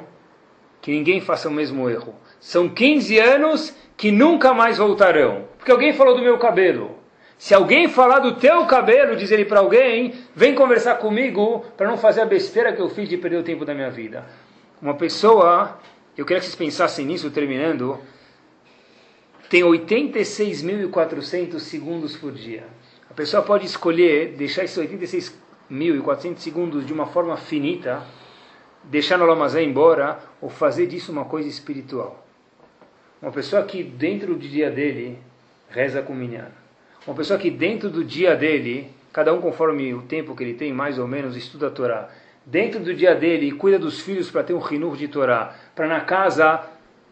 [0.80, 2.14] que ninguém faça o mesmo erro.
[2.40, 5.44] São 15 anos que nunca mais voltarão.
[5.58, 7.03] Porque alguém falou do meu cabelo.
[7.38, 11.98] Se alguém falar do teu cabelo, diz ele para alguém, vem conversar comigo para não
[11.98, 14.24] fazer a besteira que eu fiz de perder o tempo da minha vida.
[14.80, 15.78] Uma pessoa,
[16.16, 17.98] eu queria que vocês pensassem nisso terminando,
[19.50, 22.64] tem 86.400 segundos por dia.
[23.10, 28.02] A pessoa pode escolher deixar esses 86.400 segundos de uma forma finita,
[28.84, 32.24] deixar no armazém embora, ou fazer disso uma coisa espiritual.
[33.20, 35.18] Uma pessoa que dentro do dia dele
[35.70, 36.63] reza com minyan
[37.06, 40.72] uma pessoa que dentro do dia dele, cada um conforme o tempo que ele tem,
[40.72, 42.08] mais ou menos, estuda a Torá.
[42.46, 45.54] Dentro do dia dele, cuida dos filhos para ter um rinur de Torá.
[45.74, 46.62] Para na casa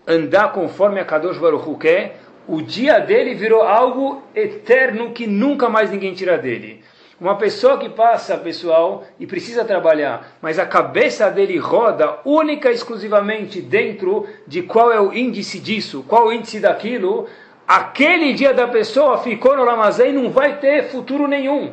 [0.07, 2.21] andar conforme a Kadosh Baruch Hu quer.
[2.49, 6.83] O dia dele virou algo eterno que nunca mais ninguém tira dele.
[7.21, 12.75] Uma pessoa que passa, pessoal, e precisa trabalhar, mas a cabeça dele roda única e
[12.75, 17.29] exclusivamente dentro de qual é o índice disso, qual é o índice daquilo,
[17.77, 21.73] aquele dia da pessoa ficou no armazém não vai ter futuro nenhum.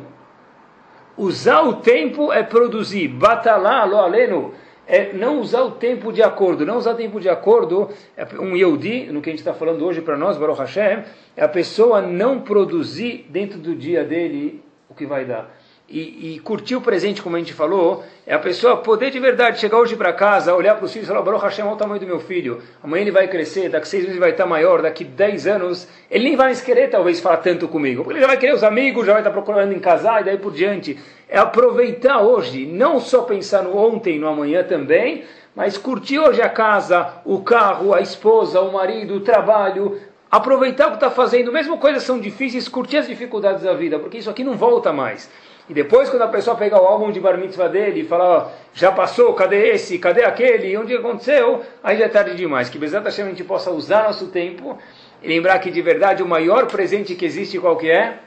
[1.14, 3.08] Usar o tempo é produzir.
[3.08, 4.54] Batalá, lo aleno,
[4.86, 6.64] é não usar o tempo de acordo.
[6.64, 10.00] Não usar tempo de acordo, é um Yehudi, no que a gente está falando hoje
[10.00, 11.04] para nós, Baruch Hashem,
[11.36, 15.59] é a pessoa não produzir dentro do dia dele o que vai dar
[15.90, 19.58] e, e, curtir o presente, como a gente falou, é a pessoa poder de verdade
[19.58, 22.00] chegar hoje para casa, olhar para os filhos e falar: Baruch Hashem, olha o tamanho
[22.00, 22.62] do meu filho.
[22.80, 26.24] Amanhã ele vai crescer, daqui seis meses ele vai estar maior, daqui dez anos ele
[26.24, 29.04] nem vai mais querer talvez falar tanto comigo, porque ele já vai querer os amigos,
[29.04, 30.96] já vai estar procurando em casar e daí por diante.
[31.28, 35.24] É aproveitar hoje, não só pensar no ontem no amanhã também,
[35.56, 40.90] mas curtir hoje a casa, o carro, a esposa, o marido, o trabalho, aproveitar o
[40.90, 44.44] que está fazendo, mesmo coisas são difíceis, curtir as dificuldades da vida, porque isso aqui
[44.44, 45.28] não volta mais.
[45.68, 48.90] E depois, quando a pessoa pega o álbum de bar mitzvah dele e fala, já
[48.90, 52.68] passou, cadê esse, cadê aquele, onde aconteceu, aí já é tarde demais.
[52.68, 54.78] Que Bezat Hashem a gente possa usar nosso tempo
[55.22, 58.18] e lembrar que de verdade o maior presente que existe qual que é?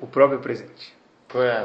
[0.00, 0.94] O próprio presente.
[1.34, 1.64] É.